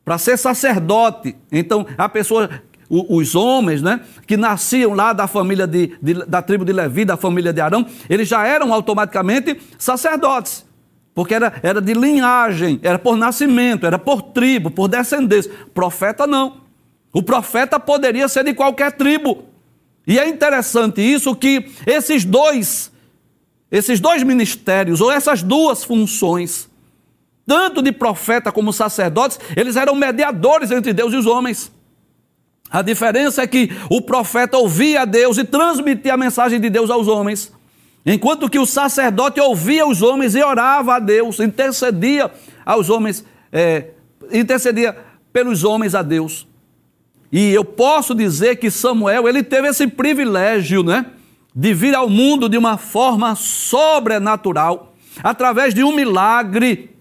Para 0.03 0.17
ser 0.17 0.37
sacerdote, 0.37 1.35
então 1.51 1.85
a 1.97 2.07
pessoa, 2.07 2.49
os 2.89 3.33
homens, 3.35 3.81
né, 3.81 4.01
que 4.27 4.37
nasciam 4.37 4.93
lá 4.93 5.13
da 5.13 5.27
família 5.27 5.65
de, 5.65 5.97
de, 6.01 6.13
da 6.25 6.41
tribo 6.41 6.63
de 6.63 6.71
Levi, 6.71 7.05
da 7.05 7.17
família 7.17 7.51
de 7.51 7.61
Arão, 7.61 7.85
eles 8.09 8.27
já 8.27 8.45
eram 8.45 8.71
automaticamente 8.73 9.59
sacerdotes, 9.77 10.65
porque 11.13 11.33
era, 11.33 11.53
era 11.63 11.81
de 11.81 11.93
linhagem, 11.93 12.79
era 12.83 12.99
por 12.99 13.17
nascimento, 13.17 13.85
era 13.85 13.97
por 13.97 14.21
tribo, 14.21 14.69
por 14.69 14.87
descendência. 14.87 15.51
Profeta 15.73 16.27
não. 16.27 16.57
O 17.13 17.23
profeta 17.23 17.79
poderia 17.79 18.27
ser 18.27 18.43
de 18.43 18.53
qualquer 18.53 18.91
tribo. 18.91 19.45
E 20.07 20.19
é 20.19 20.27
interessante 20.27 21.01
isso 21.01 21.35
que 21.35 21.65
esses 21.85 22.23
dois, 22.23 22.91
esses 23.71 23.99
dois 23.99 24.23
ministérios, 24.23 25.01
ou 25.01 25.11
essas 25.11 25.41
duas 25.41 25.83
funções, 25.83 26.69
tanto 27.45 27.81
de 27.81 27.91
profeta 27.91 28.51
como 28.51 28.71
sacerdotes, 28.71 29.39
eles 29.55 29.75
eram 29.75 29.95
mediadores 29.95 30.71
entre 30.71 30.93
Deus 30.93 31.13
e 31.13 31.17
os 31.17 31.25
homens. 31.25 31.71
A 32.69 32.81
diferença 32.81 33.41
é 33.41 33.47
que 33.47 33.69
o 33.89 34.01
profeta 34.01 34.57
ouvia 34.57 35.01
a 35.01 35.05
Deus 35.05 35.37
e 35.37 35.43
transmitia 35.43 36.13
a 36.13 36.17
mensagem 36.17 36.59
de 36.59 36.69
Deus 36.69 36.89
aos 36.89 37.07
homens, 37.07 37.51
enquanto 38.05 38.49
que 38.49 38.59
o 38.59 38.65
sacerdote 38.65 39.39
ouvia 39.39 39.87
os 39.87 40.01
homens 40.01 40.35
e 40.35 40.43
orava 40.43 40.95
a 40.95 40.99
Deus, 40.99 41.39
intercedia 41.39 42.31
aos 42.65 42.89
homens, 42.89 43.23
é, 43.51 43.91
intercedia 44.31 44.97
pelos 45.31 45.63
homens 45.63 45.93
a 45.93 46.01
Deus. 46.01 46.47
E 47.37 47.53
eu 47.53 47.65
posso 47.65 48.15
dizer 48.15 48.55
que 48.55 48.71
Samuel, 48.71 49.27
ele 49.27 49.43
teve 49.43 49.67
esse 49.67 49.85
privilégio, 49.87 50.81
né? 50.83 51.07
De 51.53 51.73
vir 51.73 51.93
ao 51.93 52.09
mundo 52.09 52.47
de 52.47 52.57
uma 52.57 52.77
forma 52.77 53.35
sobrenatural, 53.35 54.95
através 55.21 55.73
de 55.73 55.83
um 55.83 55.93
milagre. 55.93 56.95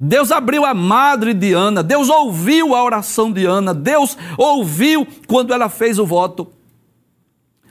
Deus 0.00 0.32
abriu 0.32 0.64
a 0.64 0.72
madre 0.72 1.34
de 1.34 1.52
Ana, 1.52 1.82
Deus 1.82 2.08
ouviu 2.08 2.74
a 2.74 2.82
oração 2.82 3.30
de 3.30 3.44
Ana, 3.44 3.74
Deus 3.74 4.16
ouviu 4.38 5.06
quando 5.26 5.52
ela 5.52 5.68
fez 5.68 5.98
o 5.98 6.06
voto. 6.06 6.50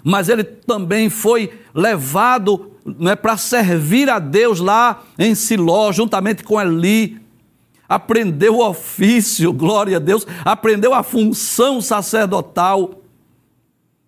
Mas 0.04 0.30
ele 0.30 0.44
também 0.44 1.10
foi 1.10 1.60
levado 1.74 2.72
né, 2.86 3.16
para 3.16 3.36
servir 3.36 4.12
a 4.12 4.20
Deus 4.20 4.60
lá 4.60 5.02
em 5.18 5.34
Siló, 5.34 5.92
juntamente 5.92 6.44
com 6.44 6.62
Eli. 6.62 7.20
Aprendeu 7.96 8.56
o 8.56 8.68
ofício, 8.68 9.54
glória 9.54 9.98
a 9.98 10.00
Deus, 10.00 10.26
aprendeu 10.44 10.94
a 10.94 11.04
função 11.04 11.82
sacerdotal. 11.82 13.02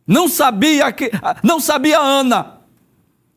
Não 0.08 0.28
sabia 0.28 0.92
que, 0.92 1.12
não 1.44 1.60
sabia 1.60 2.00
Ana 2.00 2.56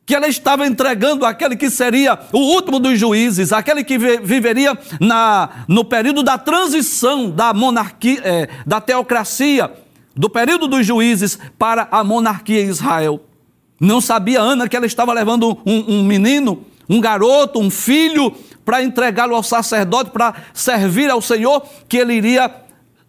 que 0.08 0.14
ela 0.14 0.26
estava 0.26 0.66
entregando 0.66 1.26
aquele 1.26 1.54
que 1.54 1.68
seria 1.68 2.18
o 2.32 2.38
último 2.38 2.80
dos 2.80 2.98
juízes, 2.98 3.52
aquele 3.52 3.84
que 3.84 3.98
viveria 3.98 4.76
na, 4.98 5.66
no 5.68 5.84
período 5.84 6.22
da 6.22 6.38
transição 6.38 7.28
da 7.28 7.52
monarquia, 7.52 8.18
é, 8.24 8.48
da 8.66 8.80
teocracia, 8.80 9.70
do 10.16 10.30
período 10.30 10.66
dos 10.66 10.86
juízes 10.86 11.38
para 11.58 11.88
a 11.90 12.02
monarquia 12.02 12.62
em 12.62 12.68
Israel. 12.68 13.20
Não 13.78 14.00
sabia 14.00 14.40
Ana 14.40 14.66
que 14.66 14.74
ela 14.74 14.86
estava 14.86 15.12
levando 15.12 15.58
um, 15.66 15.98
um 15.98 16.02
menino, 16.02 16.64
um 16.88 17.02
garoto, 17.02 17.60
um 17.60 17.68
filho, 17.68 18.34
para 18.68 18.82
entregá-lo 18.82 19.34
ao 19.34 19.42
sacerdote, 19.42 20.10
para 20.10 20.34
servir 20.52 21.08
ao 21.08 21.22
Senhor, 21.22 21.66
que 21.88 21.96
ele 21.96 22.12
iria 22.12 22.54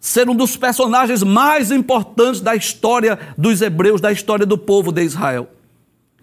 ser 0.00 0.26
um 0.26 0.34
dos 0.34 0.56
personagens 0.56 1.22
mais 1.22 1.70
importantes 1.70 2.40
da 2.40 2.56
história 2.56 3.18
dos 3.36 3.60
hebreus, 3.60 4.00
da 4.00 4.10
história 4.10 4.46
do 4.46 4.56
povo 4.56 4.90
de 4.90 5.02
Israel. 5.02 5.50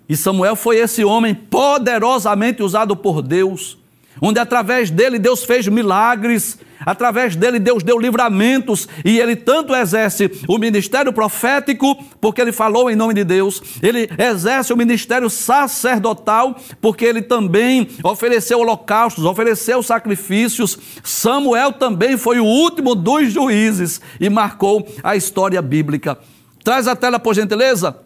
E 0.09 0.17
Samuel 0.17 0.55
foi 0.55 0.77
esse 0.77 1.05
homem 1.05 1.35
poderosamente 1.35 2.63
usado 2.63 2.95
por 2.95 3.21
Deus, 3.21 3.77
onde 4.19 4.39
através 4.39 4.89
dele 4.89 5.19
Deus 5.19 5.43
fez 5.43 5.67
milagres, 5.67 6.57
através 6.85 7.35
dele 7.35 7.59
Deus 7.59 7.83
deu 7.83 7.97
livramentos, 7.97 8.87
e 9.03 9.19
ele 9.19 9.35
tanto 9.35 9.75
exerce 9.75 10.31
o 10.47 10.57
ministério 10.57 11.11
profético, 11.13 11.95
porque 12.19 12.41
ele 12.41 12.51
falou 12.51 12.89
em 12.89 12.95
nome 12.95 13.13
de 13.13 13.23
Deus, 13.23 13.61
ele 13.81 14.09
exerce 14.17 14.73
o 14.73 14.77
ministério 14.77 15.29
sacerdotal, 15.29 16.55
porque 16.81 17.05
ele 17.05 17.21
também 17.21 17.87
ofereceu 18.03 18.59
holocaustos, 18.59 19.25
ofereceu 19.25 19.81
sacrifícios. 19.81 20.77
Samuel 21.03 21.73
também 21.73 22.17
foi 22.17 22.39
o 22.39 22.45
último 22.45 22.95
dos 22.95 23.31
juízes 23.31 24.01
e 24.19 24.29
marcou 24.29 24.87
a 25.03 25.15
história 25.15 25.61
bíblica. 25.61 26.17
Traz 26.63 26.87
a 26.87 26.95
tela, 26.95 27.19
por 27.19 27.33
gentileza. 27.33 27.97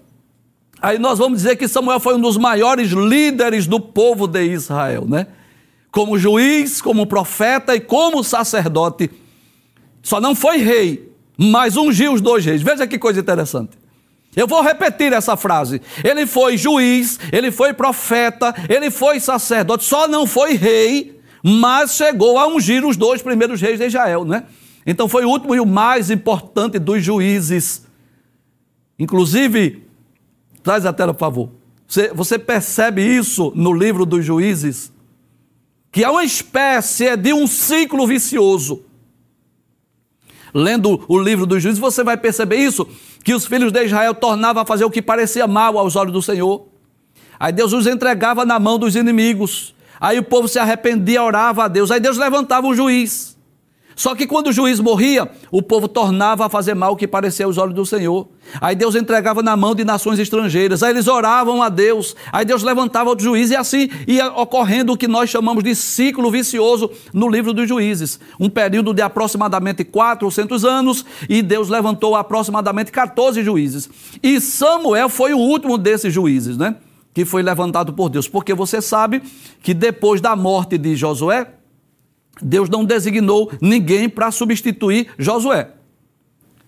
Aí 0.82 0.98
nós 0.98 1.20
vamos 1.20 1.40
dizer 1.40 1.56
que 1.58 1.68
Samuel 1.68 2.00
foi 2.00 2.16
um 2.16 2.22
dos 2.22 2.38
maiores 2.38 2.90
líderes 2.92 3.68
do 3.68 3.80
povo 3.80 4.28
de 4.28 4.44
Israel, 4.44 5.06
né? 5.08 5.28
Como 5.92 6.18
juiz, 6.18 6.82
como 6.82 7.06
profeta 7.06 7.76
e 7.76 7.80
como 7.80 8.24
sacerdote. 8.24 9.12
Só 10.02 10.22
não 10.22 10.34
foi 10.34 10.58
rei, 10.58 11.12
mas 11.38 11.76
ungiu 11.76 12.14
os 12.14 12.22
dois 12.22 12.46
reis. 12.46 12.62
Veja 12.62 12.88
que 12.88 12.98
coisa 12.98 13.20
interessante. 13.20 13.78
Eu 14.36 14.48
vou 14.48 14.62
repetir 14.62 15.12
essa 15.12 15.36
frase. 15.36 15.82
Ele 16.04 16.26
foi 16.26 16.58
juiz, 16.58 17.20
ele 17.32 17.52
foi 17.52 17.74
profeta, 17.74 18.56
ele 18.70 18.90
foi 18.90 19.20
sacerdote, 19.20 19.84
só 19.84 20.08
não 20.08 20.26
foi 20.26 20.54
rei, 20.54 21.20
mas 21.44 21.96
chegou 21.96 22.40
a 22.40 22.48
ungir 22.48 22.86
os 22.86 22.96
dois 22.96 23.22
primeiros 23.22 23.60
reis 23.60 23.78
de 23.78 23.88
Israel, 23.88 24.24
né? 24.24 24.46
Então 24.86 25.10
foi 25.10 25.26
o 25.26 25.30
último 25.30 25.54
e 25.54 25.60
o 25.60 25.66
mais 25.66 26.10
importante 26.10 26.80
dos 26.80 27.04
juízes. 27.04 27.86
Inclusive, 28.98 29.92
Traz 30.64 30.86
a 30.86 30.94
tela, 30.94 31.14
por 31.14 31.20
favor. 31.20 31.50
Você, 31.88 32.10
você 32.14 32.40
percebe 32.40 33.04
isso 33.04 33.52
no 33.56 33.74
livro 33.74 34.06
dos 34.06 34.24
juízes? 34.24 34.91
Que 35.92 36.04
é 36.04 36.10
uma 36.10 36.24
espécie 36.24 37.16
de 37.18 37.34
um 37.34 37.46
ciclo 37.46 38.08
vicioso. 38.08 38.84
Lendo 40.54 41.04
o 41.08 41.20
livro 41.20 41.46
dos 41.46 41.62
juízes, 41.62 41.80
você 41.80 42.04
vai 42.04 42.18
perceber 42.18 42.58
isso: 42.58 42.88
que 43.24 43.34
os 43.34 43.46
filhos 43.46 43.72
de 43.72 43.84
Israel 43.84 44.14
tornavam 44.14 44.64
a 44.64 44.66
fazer 44.66 44.86
o 44.86 44.92
que 44.92 45.02
parecia 45.02 45.48
mal 45.48 45.78
aos 45.78 45.96
olhos 45.96 46.14
do 46.14 46.22
Senhor. 46.22 46.68
Aí 47.40 47.52
Deus 47.52 47.74
os 47.74 47.88
entregava 47.88 48.46
na 48.46 48.60
mão 48.60 48.78
dos 48.78 48.96
inimigos. 48.96 49.74
Aí 50.00 50.18
o 50.20 50.24
povo 50.24 50.48
se 50.48 50.60
arrependia, 50.60 51.24
orava 51.24 51.66
a 51.66 51.68
Deus. 51.68 51.92
Aí 51.92 52.00
Deus 52.00 52.18
levantava 52.18 52.68
um 52.68 52.76
juiz. 52.76 53.31
Só 54.02 54.16
que 54.16 54.26
quando 54.26 54.48
o 54.48 54.52
juiz 54.52 54.80
morria, 54.80 55.30
o 55.52 55.62
povo 55.62 55.88
tornava 55.88 56.44
a 56.44 56.50
fazer 56.50 56.74
mal 56.74 56.94
o 56.94 56.96
que 56.96 57.08
parecia 57.08 57.46
aos 57.46 57.60
olhos 57.60 57.76
do 57.76 57.86
Senhor. 57.86 58.28
Aí 58.60 58.76
Deus 58.76 58.96
entregava 58.96 59.44
na 59.44 59.56
mão 59.56 59.76
de 59.76 59.86
nações 59.86 60.18
estrangeiras. 60.18 60.82
Aí 60.82 60.90
eles 60.90 61.08
oravam 61.08 61.62
a 61.62 61.70
Deus. 61.70 62.16
Aí 62.32 62.44
Deus 62.44 62.64
levantava 62.64 63.12
outro 63.12 63.24
juiz 63.24 63.52
e 63.52 63.56
assim 63.56 63.90
ia 64.08 64.30
ocorrendo 64.30 64.94
o 64.94 64.98
que 64.98 65.08
nós 65.08 65.30
chamamos 65.30 65.64
de 65.64 65.76
ciclo 65.76 66.32
vicioso 66.32 66.90
no 67.14 67.30
livro 67.30 67.54
dos 67.54 67.70
juízes. 67.70 68.20
Um 68.40 68.50
período 68.50 68.92
de 68.92 69.04
aproximadamente 69.04 69.84
400 69.84 70.66
anos 70.66 71.06
e 71.30 71.44
Deus 71.44 71.70
levantou 71.70 72.16
aproximadamente 72.16 72.92
14 72.92 73.44
juízes. 73.44 73.88
E 74.24 74.42
Samuel 74.42 75.10
foi 75.10 75.36
o 75.36 75.38
último 75.38 75.78
desses 75.78 76.12
juízes, 76.12 76.58
né? 76.58 76.76
Que 77.14 77.24
foi 77.24 77.44
levantado 77.44 77.94
por 77.94 78.10
Deus. 78.10 78.28
Porque 78.28 78.56
você 78.56 78.82
sabe 78.82 79.22
que 79.62 79.76
depois 79.76 80.20
da 80.20 80.36
morte 80.36 80.76
de 80.76 80.96
Josué, 80.96 81.61
Deus 82.40 82.70
não 82.70 82.86
designou 82.86 83.52
ninguém 83.60 84.08
para 84.08 84.32
substituir 84.32 85.08
Josué. 85.18 85.72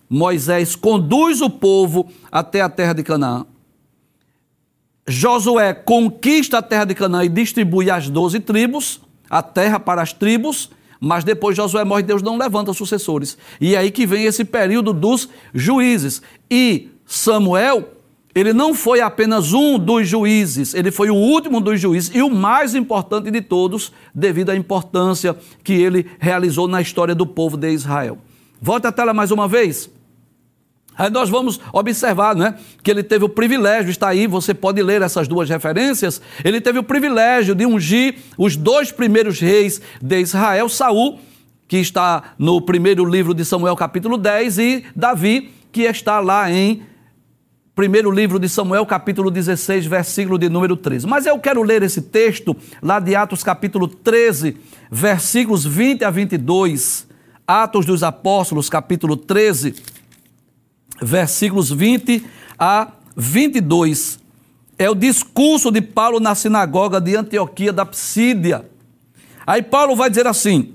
Moisés 0.08 0.74
conduz 0.76 1.40
o 1.40 1.48
povo 1.48 2.08
até 2.30 2.60
a 2.60 2.68
terra 2.68 2.92
de 2.92 3.02
Canaã. 3.02 3.46
Josué 5.06 5.74
conquista 5.74 6.58
a 6.58 6.62
terra 6.62 6.84
de 6.84 6.94
Canaã 6.94 7.24
e 7.24 7.28
distribui 7.28 7.90
as 7.90 8.08
doze 8.08 8.40
tribos, 8.40 9.00
a 9.28 9.42
terra 9.42 9.78
para 9.78 10.02
as 10.02 10.12
tribos, 10.12 10.70
mas 11.00 11.24
depois 11.24 11.56
Josué 11.56 11.84
morre, 11.84 12.02
Deus 12.02 12.22
não 12.22 12.38
levanta 12.38 12.72
sucessores. 12.72 13.36
E 13.60 13.74
é 13.74 13.78
aí 13.78 13.90
que 13.90 14.06
vem 14.06 14.24
esse 14.24 14.44
período 14.44 14.92
dos 14.92 15.28
juízes. 15.52 16.22
E 16.50 16.88
Samuel 17.04 17.93
ele 18.34 18.52
não 18.52 18.74
foi 18.74 19.00
apenas 19.00 19.52
um 19.52 19.78
dos 19.78 20.08
juízes, 20.08 20.74
ele 20.74 20.90
foi 20.90 21.08
o 21.08 21.14
último 21.14 21.60
dos 21.60 21.80
juízes 21.80 22.10
e 22.14 22.20
o 22.20 22.28
mais 22.28 22.74
importante 22.74 23.30
de 23.30 23.40
todos, 23.40 23.92
devido 24.14 24.50
à 24.50 24.56
importância 24.56 25.36
que 25.62 25.72
ele 25.72 26.06
realizou 26.18 26.66
na 26.66 26.80
história 26.80 27.14
do 27.14 27.26
povo 27.26 27.56
de 27.56 27.70
Israel. 27.70 28.18
Volta 28.60 28.88
a 28.88 28.92
tela 28.92 29.14
mais 29.14 29.30
uma 29.30 29.46
vez. 29.46 29.88
Aí 30.96 31.10
nós 31.10 31.28
vamos 31.28 31.60
observar 31.72 32.36
né, 32.36 32.56
que 32.82 32.90
ele 32.90 33.02
teve 33.02 33.24
o 33.24 33.28
privilégio, 33.28 33.90
está 33.90 34.08
aí, 34.08 34.26
você 34.26 34.54
pode 34.54 34.80
ler 34.80 35.02
essas 35.02 35.26
duas 35.26 35.48
referências. 35.48 36.20
Ele 36.44 36.60
teve 36.60 36.78
o 36.78 36.84
privilégio 36.84 37.54
de 37.54 37.66
ungir 37.66 38.16
os 38.38 38.56
dois 38.56 38.92
primeiros 38.92 39.40
reis 39.40 39.80
de 40.00 40.20
Israel, 40.20 40.68
Saul, 40.68 41.18
que 41.66 41.78
está 41.78 42.34
no 42.38 42.60
primeiro 42.60 43.04
livro 43.04 43.34
de 43.34 43.44
Samuel, 43.44 43.74
capítulo 43.74 44.16
10, 44.16 44.58
e 44.58 44.84
Davi, 44.94 45.50
que 45.72 45.82
está 45.82 46.20
lá 46.20 46.50
em 46.50 46.82
primeiro 47.74 48.10
livro 48.10 48.38
de 48.38 48.48
Samuel, 48.48 48.86
capítulo 48.86 49.30
16, 49.30 49.86
versículo 49.86 50.38
de 50.38 50.48
número 50.48 50.76
13. 50.76 51.06
Mas 51.06 51.26
eu 51.26 51.38
quero 51.40 51.62
ler 51.62 51.82
esse 51.82 52.02
texto 52.02 52.56
lá 52.80 53.00
de 53.00 53.16
Atos, 53.16 53.42
capítulo 53.42 53.88
13, 53.88 54.56
versículos 54.90 55.64
20 55.64 56.04
a 56.04 56.10
22. 56.10 57.08
Atos 57.46 57.84
dos 57.84 58.02
Apóstolos, 58.02 58.70
capítulo 58.70 59.16
13, 59.16 59.74
versículos 61.02 61.70
20 61.70 62.24
a 62.58 62.92
22. 63.16 64.20
É 64.78 64.88
o 64.88 64.94
discurso 64.94 65.70
de 65.70 65.82
Paulo 65.82 66.20
na 66.20 66.34
sinagoga 66.34 67.00
de 67.00 67.16
Antioquia 67.16 67.72
da 67.72 67.84
Psídia. 67.84 68.64
Aí 69.46 69.62
Paulo 69.62 69.96
vai 69.96 70.08
dizer 70.08 70.26
assim: 70.26 70.74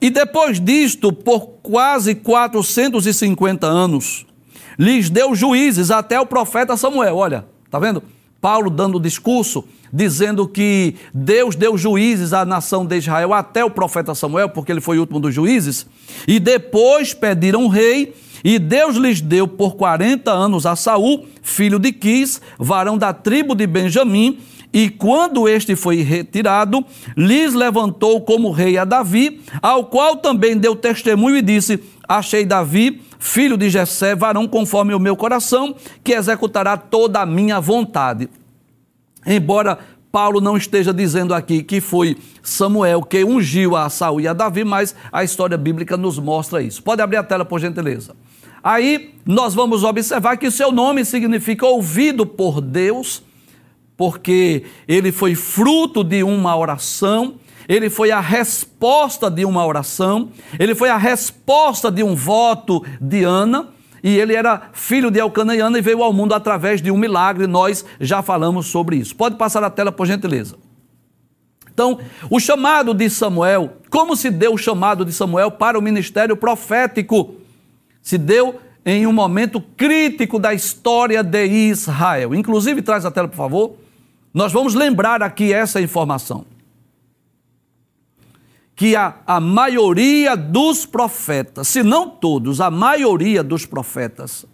E 0.00 0.10
depois 0.10 0.60
disto, 0.60 1.12
por 1.12 1.58
quase 1.62 2.14
450 2.14 3.66
anos, 3.66 4.24
lhes 4.78 5.10
deu 5.10 5.34
juízes 5.34 5.90
até 5.90 6.20
o 6.20 6.26
profeta 6.26 6.76
Samuel. 6.76 7.16
Olha, 7.16 7.44
tá 7.70 7.78
vendo? 7.78 8.02
Paulo 8.40 8.68
dando 8.68 8.96
o 8.96 9.00
discurso, 9.00 9.64
dizendo 9.90 10.46
que 10.46 10.96
Deus 11.14 11.56
deu 11.56 11.78
juízes 11.78 12.34
à 12.34 12.44
nação 12.44 12.84
de 12.84 12.98
Israel 12.98 13.32
até 13.32 13.64
o 13.64 13.70
profeta 13.70 14.14
Samuel, 14.14 14.50
porque 14.50 14.70
ele 14.70 14.82
foi 14.82 14.98
o 14.98 15.00
último 15.00 15.18
dos 15.18 15.34
juízes, 15.34 15.86
e 16.28 16.38
depois 16.38 17.14
pediram 17.14 17.68
rei, 17.68 18.14
e 18.44 18.58
Deus 18.58 18.96
lhes 18.96 19.22
deu 19.22 19.48
por 19.48 19.76
40 19.76 20.30
anos 20.30 20.66
a 20.66 20.76
Saul, 20.76 21.26
filho 21.42 21.78
de 21.78 21.90
Quis, 21.90 22.42
varão 22.58 22.98
da 22.98 23.14
tribo 23.14 23.54
de 23.54 23.66
Benjamim, 23.66 24.38
e 24.74 24.90
quando 24.90 25.48
este 25.48 25.76
foi 25.76 26.02
retirado, 26.02 26.84
lhes 27.16 27.54
levantou 27.54 28.20
como 28.20 28.50
rei 28.50 28.76
a 28.76 28.84
Davi, 28.84 29.40
ao 29.62 29.84
qual 29.84 30.16
também 30.16 30.58
deu 30.58 30.74
testemunho 30.74 31.36
e 31.36 31.42
disse: 31.42 31.78
Achei 32.08 32.44
Davi, 32.44 33.00
filho 33.24 33.56
de 33.56 33.70
Jessé, 33.70 34.14
varão 34.14 34.46
conforme 34.46 34.92
o 34.92 35.00
meu 35.00 35.16
coração, 35.16 35.74
que 36.04 36.12
executará 36.12 36.76
toda 36.76 37.22
a 37.22 37.26
minha 37.26 37.58
vontade. 37.58 38.28
Embora 39.26 39.78
Paulo 40.12 40.42
não 40.42 40.58
esteja 40.58 40.92
dizendo 40.92 41.32
aqui 41.32 41.62
que 41.62 41.80
foi 41.80 42.18
Samuel 42.42 43.02
que 43.02 43.24
ungiu 43.24 43.76
a 43.76 43.88
Saul 43.88 44.20
e 44.20 44.28
a 44.28 44.34
Davi, 44.34 44.62
mas 44.62 44.94
a 45.10 45.24
história 45.24 45.56
bíblica 45.56 45.96
nos 45.96 46.18
mostra 46.18 46.62
isso. 46.62 46.82
Pode 46.82 47.00
abrir 47.00 47.16
a 47.16 47.24
tela, 47.24 47.46
por 47.46 47.58
gentileza. 47.58 48.14
Aí 48.62 49.14
nós 49.24 49.54
vamos 49.54 49.84
observar 49.84 50.36
que 50.36 50.50
seu 50.50 50.70
nome 50.70 51.02
significa 51.02 51.64
ouvido 51.64 52.26
por 52.26 52.60
Deus, 52.60 53.22
porque 53.96 54.64
ele 54.88 55.12
foi 55.12 55.34
fruto 55.34 56.02
de 56.02 56.22
uma 56.22 56.56
oração 56.56 57.38
ele 57.68 57.88
foi 57.88 58.10
a 58.10 58.20
resposta 58.20 59.30
de 59.30 59.44
uma 59.44 59.64
oração, 59.64 60.30
ele 60.58 60.74
foi 60.74 60.90
a 60.90 60.96
resposta 60.96 61.90
de 61.90 62.02
um 62.02 62.14
voto 62.14 62.84
de 63.00 63.24
Ana, 63.24 63.68
e 64.02 64.18
ele 64.18 64.34
era 64.34 64.68
filho 64.72 65.10
de 65.10 65.18
Elcana 65.18 65.56
e 65.56 65.60
Ana 65.60 65.78
e 65.78 65.82
veio 65.82 66.02
ao 66.02 66.12
mundo 66.12 66.34
através 66.34 66.82
de 66.82 66.90
um 66.90 66.96
milagre, 66.96 67.46
nós 67.46 67.84
já 67.98 68.20
falamos 68.20 68.66
sobre 68.66 68.96
isso. 68.96 69.16
Pode 69.16 69.36
passar 69.36 69.64
a 69.64 69.70
tela, 69.70 69.90
por 69.90 70.06
gentileza. 70.06 70.56
Então, 71.72 71.98
o 72.30 72.38
chamado 72.38 72.92
de 72.92 73.08
Samuel, 73.08 73.78
como 73.90 74.14
se 74.14 74.30
deu 74.30 74.52
o 74.52 74.58
chamado 74.58 75.04
de 75.04 75.12
Samuel 75.12 75.50
para 75.50 75.78
o 75.78 75.82
ministério 75.82 76.36
profético? 76.36 77.36
Se 78.02 78.18
deu 78.18 78.60
em 78.84 79.06
um 79.06 79.12
momento 79.12 79.60
crítico 79.74 80.38
da 80.38 80.52
história 80.52 81.22
de 81.22 81.46
Israel. 81.46 82.34
Inclusive, 82.34 82.82
traz 82.82 83.06
a 83.06 83.10
tela, 83.10 83.26
por 83.26 83.36
favor. 83.36 83.83
Nós 84.34 84.52
vamos 84.52 84.74
lembrar 84.74 85.22
aqui 85.22 85.52
essa 85.52 85.80
informação. 85.80 86.44
Que 88.74 88.96
a, 88.96 89.14
a 89.24 89.38
maioria 89.38 90.36
dos 90.36 90.84
profetas, 90.84 91.68
se 91.68 91.84
não 91.84 92.10
todos, 92.10 92.60
a 92.60 92.68
maioria 92.68 93.44
dos 93.44 93.64
profetas, 93.64 94.44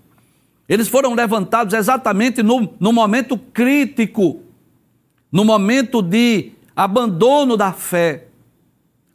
eles 0.68 0.86
foram 0.86 1.14
levantados 1.14 1.72
exatamente 1.72 2.42
no, 2.42 2.68
no 2.78 2.92
momento 2.92 3.38
crítico, 3.38 4.42
no 5.32 5.46
momento 5.46 6.02
de 6.02 6.52
abandono 6.76 7.56
da 7.56 7.72
fé, 7.72 8.26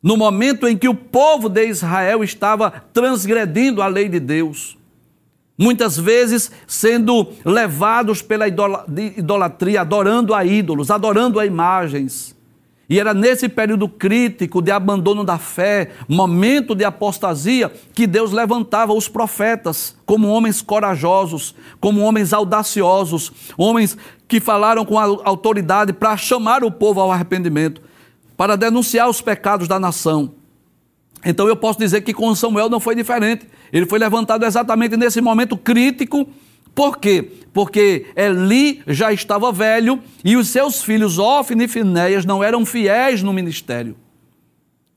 no 0.02 0.18
momento 0.18 0.68
em 0.68 0.76
que 0.76 0.90
o 0.90 0.96
povo 0.96 1.48
de 1.48 1.68
Israel 1.68 2.24
estava 2.24 2.72
transgredindo 2.92 3.84
a 3.84 3.88
lei 3.88 4.10
de 4.10 4.20
Deus 4.20 4.76
muitas 5.58 5.98
vezes 5.98 6.52
sendo 6.68 7.28
levados 7.44 8.22
pela 8.22 8.48
idolatria, 8.48 9.82
adorando 9.82 10.34
a 10.34 10.44
ídolos, 10.44 10.92
adorando 10.92 11.40
a 11.40 11.46
imagens. 11.46 12.36
E 12.88 13.00
era 13.00 13.16
nesse 13.16 13.50
período 13.50 13.90
crítico 13.90 14.62
de 14.62 14.70
abandono 14.70 15.24
da 15.24 15.40
fé, 15.40 15.92
momento 16.08 16.76
de 16.76 16.86
apostasia, 16.86 17.72
que 17.94 18.06
Deus 18.06 18.32
levantava 18.32 18.94
os 18.94 19.08
profetas 19.08 19.96
como 20.06 20.28
homens 20.28 20.62
corajosos, 20.62 21.56
como 21.80 22.02
homens 22.02 22.32
audaciosos, 22.32 23.32
homens 23.58 23.98
que 24.28 24.40
falaram 24.40 24.86
com 24.86 25.00
autoridade 25.00 25.94
para 25.94 26.16
chamar 26.16 26.64
o 26.64 26.72
povo 26.72 27.02
ao 27.02 27.12
arrependimento, 27.12 27.82
para 28.38 28.56
denunciar 28.56 29.10
os 29.10 29.20
pecados 29.20 29.68
da 29.68 29.80
nação. 29.80 30.45
Então 31.26 31.48
eu 31.48 31.56
posso 31.56 31.80
dizer 31.80 32.02
que 32.02 32.14
com 32.14 32.36
Samuel 32.36 32.70
não 32.70 32.80
foi 32.80 32.94
diferente. 32.94 33.48
Ele 33.74 33.88
foi 33.88 33.98
levantado 33.98 34.46
exatamente 34.46 34.96
nesse 34.96 35.20
momento 35.20 35.58
crítico. 35.58 36.30
Por 36.76 37.00
quê? 37.00 37.32
Porque 37.52 38.06
Eli 38.16 38.84
já 38.86 39.12
estava 39.12 39.52
velho 39.52 40.00
e 40.24 40.38
os 40.38 40.50
seus 40.50 40.84
filhos 40.84 41.18
Ofni 41.18 41.64
e 41.64 41.68
Finéias 41.68 42.26
não 42.26 42.44
eram 42.44 42.66
fiéis 42.66 43.24
no 43.24 43.34
ministério. 43.34 43.96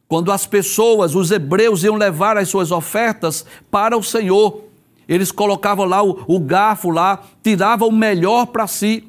Quando 0.07 0.31
as 0.33 0.47
pessoas, 0.47 1.14
os 1.14 1.31
hebreus, 1.31 1.85
iam 1.85 1.95
levar 1.95 2.37
as 2.37 2.49
suas 2.49 2.71
ofertas 2.71 3.45
para 3.71 3.97
o 3.97 4.03
Senhor, 4.03 4.64
eles 5.07 5.31
colocavam 5.31 5.85
lá 5.87 6.03
o, 6.03 6.25
o 6.27 6.41
garfo 6.41 6.91
lá, 6.91 7.23
tiravam 7.43 7.88
o 7.88 7.93
melhor 7.93 8.47
para 8.47 8.67
si. 8.67 9.05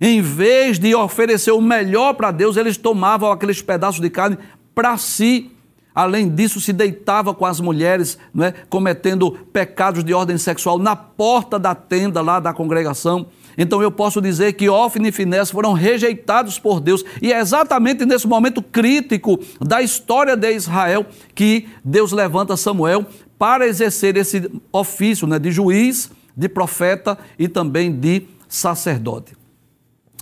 Em 0.00 0.20
vez 0.20 0.78
de 0.78 0.94
oferecer 0.94 1.50
o 1.50 1.60
melhor 1.60 2.14
para 2.14 2.30
Deus, 2.30 2.56
eles 2.56 2.76
tomavam 2.76 3.30
aqueles 3.30 3.60
pedaços 3.60 4.00
de 4.00 4.10
carne 4.10 4.38
para 4.74 4.96
si. 4.96 5.50
Além 5.98 6.28
disso, 6.28 6.60
se 6.60 6.72
deitava 6.72 7.34
com 7.34 7.44
as 7.44 7.58
mulheres, 7.58 8.16
é? 8.40 8.52
cometendo 8.70 9.32
pecados 9.52 10.04
de 10.04 10.14
ordem 10.14 10.38
sexual 10.38 10.78
na 10.78 10.94
porta 10.94 11.58
da 11.58 11.74
tenda 11.74 12.22
lá 12.22 12.38
da 12.38 12.52
congregação. 12.52 13.26
Então 13.58 13.82
eu 13.82 13.90
posso 13.90 14.20
dizer 14.20 14.52
que 14.52 14.68
Ofni 14.68 15.08
e 15.08 15.12
Finés 15.12 15.50
foram 15.50 15.72
rejeitados 15.72 16.56
por 16.56 16.78
Deus. 16.78 17.04
E 17.20 17.32
é 17.32 17.40
exatamente 17.40 18.06
nesse 18.06 18.28
momento 18.28 18.62
crítico 18.62 19.40
da 19.60 19.82
história 19.82 20.36
de 20.36 20.52
Israel 20.52 21.04
que 21.34 21.66
Deus 21.84 22.12
levanta 22.12 22.56
Samuel 22.56 23.04
para 23.36 23.66
exercer 23.66 24.16
esse 24.16 24.48
ofício 24.70 25.26
né, 25.26 25.36
de 25.36 25.50
juiz, 25.50 26.12
de 26.36 26.48
profeta 26.48 27.18
e 27.36 27.48
também 27.48 27.90
de 27.90 28.22
sacerdote. 28.48 29.36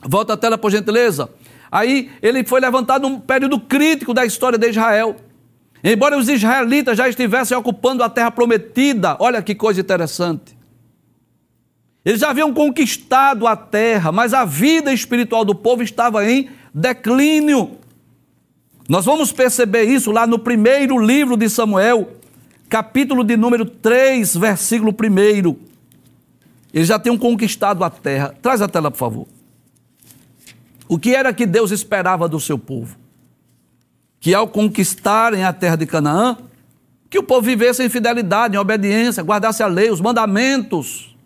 Volta 0.02 0.32
a 0.32 0.36
tela, 0.38 0.56
por 0.56 0.70
gentileza. 0.70 1.28
Aí 1.70 2.10
ele 2.22 2.44
foi 2.44 2.60
levantado 2.60 3.06
num 3.06 3.20
período 3.20 3.60
crítico 3.60 4.14
da 4.14 4.24
história 4.24 4.58
de 4.58 4.70
Israel. 4.70 5.16
Embora 5.82 6.18
os 6.18 6.28
israelitas 6.28 6.96
já 6.96 7.08
estivessem 7.08 7.56
ocupando 7.56 8.02
a 8.02 8.08
terra 8.08 8.30
prometida, 8.30 9.16
olha 9.20 9.42
que 9.42 9.54
coisa 9.54 9.80
interessante. 9.80 10.56
Eles 12.04 12.20
já 12.20 12.30
haviam 12.30 12.54
conquistado 12.54 13.46
a 13.46 13.56
terra, 13.56 14.12
mas 14.12 14.32
a 14.32 14.44
vida 14.44 14.92
espiritual 14.92 15.44
do 15.44 15.54
povo 15.54 15.82
estava 15.82 16.28
em 16.28 16.48
declínio. 16.72 17.78
Nós 18.88 19.04
vamos 19.04 19.32
perceber 19.32 19.84
isso 19.84 20.12
lá 20.12 20.26
no 20.26 20.38
primeiro 20.38 20.98
livro 20.98 21.36
de 21.36 21.48
Samuel, 21.48 22.12
capítulo 22.68 23.24
de 23.24 23.36
número 23.36 23.64
3, 23.64 24.36
versículo 24.36 24.92
1. 24.92 25.56
Eles 26.72 26.88
já 26.88 26.98
tinham 26.98 27.18
conquistado 27.18 27.82
a 27.82 27.90
terra. 27.90 28.34
Traz 28.40 28.62
a 28.62 28.68
tela, 28.68 28.90
por 28.90 28.98
favor. 28.98 29.26
O 30.88 30.98
que 30.98 31.14
era 31.14 31.32
que 31.32 31.46
Deus 31.46 31.72
esperava 31.72 32.28
do 32.28 32.38
seu 32.38 32.58
povo? 32.58 32.96
Que 34.26 34.34
ao 34.34 34.48
conquistarem 34.48 35.44
a 35.44 35.52
terra 35.52 35.76
de 35.76 35.86
Canaã, 35.86 36.36
que 37.08 37.16
o 37.16 37.22
povo 37.22 37.42
vivesse 37.42 37.84
em 37.84 37.88
fidelidade, 37.88 38.56
em 38.56 38.58
obediência, 38.58 39.22
guardasse 39.22 39.62
a 39.62 39.68
lei, 39.68 39.88
os 39.88 40.00
mandamentos. 40.00 41.16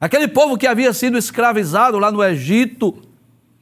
Aquele 0.00 0.26
povo 0.26 0.56
que 0.56 0.66
havia 0.66 0.90
sido 0.94 1.18
escravizado 1.18 1.98
lá 1.98 2.10
no 2.10 2.24
Egito, 2.24 2.96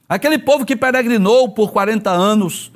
aquele 0.08 0.38
povo 0.38 0.64
que 0.64 0.76
peregrinou 0.76 1.48
por 1.48 1.72
40 1.72 2.08
anos 2.08 2.70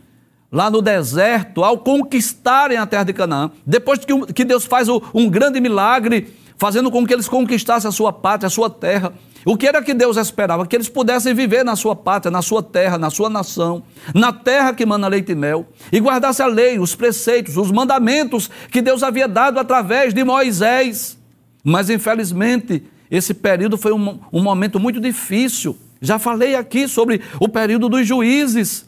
lá 0.50 0.68
no 0.68 0.82
deserto, 0.82 1.62
ao 1.62 1.78
conquistarem 1.78 2.76
a 2.76 2.84
terra 2.84 3.04
de 3.04 3.12
Canaã, 3.12 3.52
depois 3.64 4.00
que 4.34 4.44
Deus 4.44 4.64
faz 4.64 4.88
um 4.88 5.30
grande 5.30 5.60
milagre, 5.60 6.34
fazendo 6.56 6.90
com 6.90 7.06
que 7.06 7.14
eles 7.14 7.28
conquistassem 7.28 7.88
a 7.88 7.92
sua 7.92 8.12
pátria, 8.12 8.48
a 8.48 8.50
sua 8.50 8.68
terra, 8.68 9.12
o 9.48 9.56
que 9.56 9.66
era 9.66 9.82
que 9.82 9.94
Deus 9.94 10.18
esperava? 10.18 10.66
Que 10.66 10.76
eles 10.76 10.90
pudessem 10.90 11.32
viver 11.32 11.64
na 11.64 11.74
sua 11.74 11.96
pátria, 11.96 12.30
na 12.30 12.42
sua 12.42 12.62
terra, 12.62 12.98
na 12.98 13.08
sua 13.08 13.30
nação, 13.30 13.82
na 14.14 14.30
terra 14.30 14.74
que 14.74 14.84
manda 14.84 15.08
leite 15.08 15.32
e 15.32 15.34
mel, 15.34 15.66
e 15.90 15.98
guardasse 15.98 16.42
a 16.42 16.46
lei, 16.46 16.78
os 16.78 16.94
preceitos, 16.94 17.56
os 17.56 17.72
mandamentos 17.72 18.50
que 18.70 18.82
Deus 18.82 19.02
havia 19.02 19.26
dado 19.26 19.58
através 19.58 20.12
de 20.12 20.22
Moisés. 20.22 21.16
Mas, 21.64 21.88
infelizmente, 21.88 22.82
esse 23.10 23.32
período 23.32 23.78
foi 23.78 23.90
um, 23.90 24.20
um 24.30 24.42
momento 24.42 24.78
muito 24.78 25.00
difícil. 25.00 25.78
Já 25.98 26.18
falei 26.18 26.54
aqui 26.54 26.86
sobre 26.86 27.22
o 27.40 27.48
período 27.48 27.88
dos 27.88 28.06
juízes, 28.06 28.84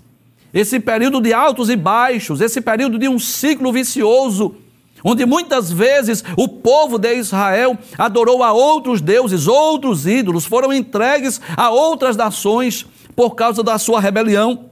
esse 0.53 0.79
período 0.79 1.23
de 1.23 1.33
altos 1.33 1.71
e 1.71 1.77
baixos, 1.77 2.43
esse 2.43 2.61
período 2.61 2.99
de 2.99 3.09
um 3.09 3.19
ciclo 3.19 3.73
vicioso 3.73 4.57
onde 5.05 5.25
muitas 5.27 5.71
vezes 5.71 6.23
o 6.37 6.49
povo 6.49 6.99
de 6.99 7.15
Israel 7.15 7.79
adorou 7.97 8.43
a 8.43 8.53
outros 8.53 9.01
deuses, 9.01 9.47
outros 9.47 10.07
ídolos, 10.07 10.45
foram 10.45 10.73
entregues 10.73 11.41
a 11.57 11.71
outras 11.71 12.17
nações 12.17 12.87
por 13.15 13.35
causa 13.35 13.63
da 13.63 13.79
sua 13.79 14.01
rebelião. 14.01 14.67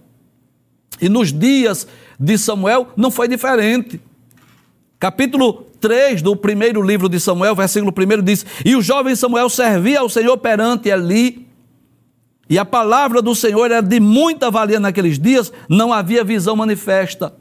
E 1.00 1.08
nos 1.08 1.32
dias 1.32 1.86
de 2.18 2.36
Samuel 2.36 2.88
não 2.96 3.10
foi 3.10 3.28
diferente. 3.28 4.00
Capítulo 4.98 5.66
3 5.80 6.22
do 6.22 6.34
primeiro 6.34 6.82
livro 6.82 7.08
de 7.08 7.20
Samuel, 7.20 7.54
versículo 7.54 7.92
1 7.96 8.22
diz: 8.22 8.44
E 8.64 8.74
o 8.74 8.82
jovem 8.82 9.14
Samuel 9.14 9.48
servia 9.48 10.00
ao 10.00 10.08
Senhor 10.08 10.36
perante 10.38 10.88
Eli, 10.88 11.46
e 12.50 12.58
a 12.58 12.64
palavra 12.64 13.20
do 13.22 13.34
Senhor 13.34 13.66
era 13.66 13.80
de 13.80 14.00
muita 14.00 14.50
valia 14.50 14.80
naqueles 14.80 15.18
dias, 15.18 15.52
não 15.68 15.92
havia 15.92 16.24
visão 16.24 16.56
manifesta. 16.56 17.34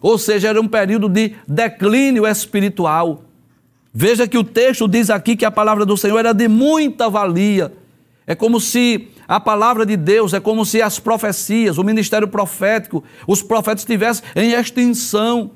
Ou 0.00 0.18
seja, 0.18 0.48
era 0.48 0.60
um 0.60 0.68
período 0.68 1.08
de 1.08 1.34
declínio 1.46 2.26
espiritual. 2.26 3.24
Veja 3.92 4.26
que 4.26 4.36
o 4.36 4.44
texto 4.44 4.88
diz 4.88 5.08
aqui 5.08 5.36
que 5.36 5.44
a 5.44 5.50
palavra 5.50 5.86
do 5.86 5.96
Senhor 5.96 6.18
era 6.18 6.32
de 6.32 6.48
muita 6.48 7.08
valia. 7.08 7.72
É 8.26 8.34
como 8.34 8.60
se 8.60 9.08
a 9.28 9.38
palavra 9.38 9.86
de 9.86 9.96
Deus, 9.96 10.34
é 10.34 10.40
como 10.40 10.64
se 10.64 10.82
as 10.82 10.98
profecias, 10.98 11.78
o 11.78 11.84
ministério 11.84 12.28
profético, 12.28 13.04
os 13.26 13.42
profetas 13.42 13.82
estivessem 13.82 14.24
em 14.34 14.52
extinção. 14.52 15.52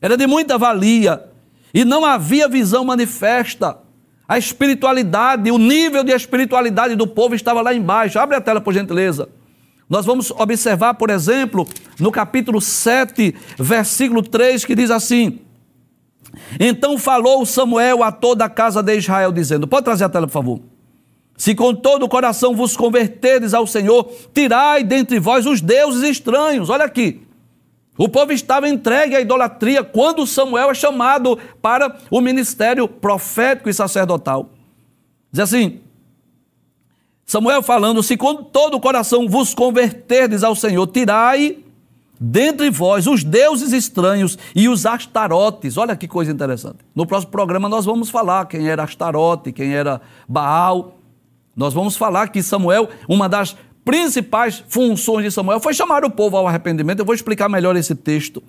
Era 0.00 0.16
de 0.16 0.26
muita 0.26 0.56
valia. 0.56 1.24
E 1.72 1.84
não 1.84 2.04
havia 2.04 2.48
visão 2.48 2.84
manifesta. 2.84 3.78
A 4.26 4.38
espiritualidade, 4.38 5.50
o 5.50 5.58
nível 5.58 6.04
de 6.04 6.12
espiritualidade 6.12 6.94
do 6.94 7.06
povo 7.06 7.34
estava 7.34 7.60
lá 7.62 7.74
embaixo. 7.74 8.18
Abre 8.18 8.36
a 8.36 8.40
tela, 8.40 8.60
por 8.60 8.72
gentileza. 8.72 9.28
Nós 9.88 10.04
vamos 10.04 10.30
observar, 10.30 10.94
por 10.94 11.08
exemplo, 11.08 11.66
no 11.98 12.12
capítulo 12.12 12.60
7, 12.60 13.34
versículo 13.58 14.22
3, 14.22 14.64
que 14.64 14.74
diz 14.74 14.90
assim: 14.90 15.40
Então 16.60 16.98
falou 16.98 17.46
Samuel 17.46 18.02
a 18.02 18.12
toda 18.12 18.44
a 18.44 18.50
casa 18.50 18.82
de 18.82 18.96
Israel, 18.96 19.32
dizendo: 19.32 19.66
Pode 19.66 19.84
trazer 19.84 20.04
a 20.04 20.08
tela, 20.08 20.26
por 20.26 20.32
favor. 20.32 20.60
Se 21.38 21.54
com 21.54 21.72
todo 21.72 22.02
o 22.02 22.08
coração 22.08 22.54
vos 22.54 22.76
converteres 22.76 23.54
ao 23.54 23.66
Senhor, 23.66 24.12
tirai 24.34 24.82
dentre 24.82 25.20
vós 25.20 25.46
os 25.46 25.60
deuses 25.60 26.02
estranhos. 26.02 26.68
Olha 26.68 26.84
aqui. 26.84 27.22
O 27.96 28.08
povo 28.08 28.32
estava 28.32 28.68
entregue 28.68 29.16
à 29.16 29.20
idolatria 29.20 29.82
quando 29.82 30.26
Samuel 30.26 30.70
é 30.70 30.74
chamado 30.74 31.38
para 31.62 31.96
o 32.10 32.20
ministério 32.20 32.86
profético 32.86 33.68
e 33.68 33.74
sacerdotal. 33.74 34.50
Diz 35.32 35.40
assim: 35.40 35.80
Samuel 37.28 37.62
falando: 37.62 38.02
Se 38.02 38.16
com 38.16 38.42
todo 38.42 38.78
o 38.78 38.80
coração 38.80 39.28
vos 39.28 39.54
converterdes 39.54 40.42
ao 40.42 40.56
Senhor, 40.56 40.86
tirai 40.86 41.58
dentre 42.18 42.70
vós 42.70 43.06
os 43.06 43.22
deuses 43.22 43.72
estranhos 43.72 44.38
e 44.56 44.66
os 44.66 44.86
astarotes. 44.86 45.76
Olha 45.76 45.94
que 45.94 46.08
coisa 46.08 46.32
interessante. 46.32 46.78
No 46.94 47.06
próximo 47.06 47.30
programa 47.30 47.68
nós 47.68 47.84
vamos 47.84 48.08
falar 48.08 48.46
quem 48.46 48.66
era 48.66 48.82
Astarote, 48.82 49.52
quem 49.52 49.74
era 49.74 50.00
Baal. 50.26 50.96
Nós 51.54 51.74
vamos 51.74 51.98
falar 51.98 52.28
que 52.28 52.42
Samuel, 52.42 52.88
uma 53.06 53.28
das 53.28 53.54
principais 53.84 54.64
funções 54.66 55.24
de 55.24 55.30
Samuel 55.30 55.60
foi 55.60 55.74
chamar 55.74 56.04
o 56.04 56.10
povo 56.10 56.38
ao 56.38 56.48
arrependimento. 56.48 57.00
Eu 57.00 57.04
vou 57.04 57.14
explicar 57.14 57.48
melhor 57.50 57.76
esse 57.76 57.94
texto. 57.94 58.42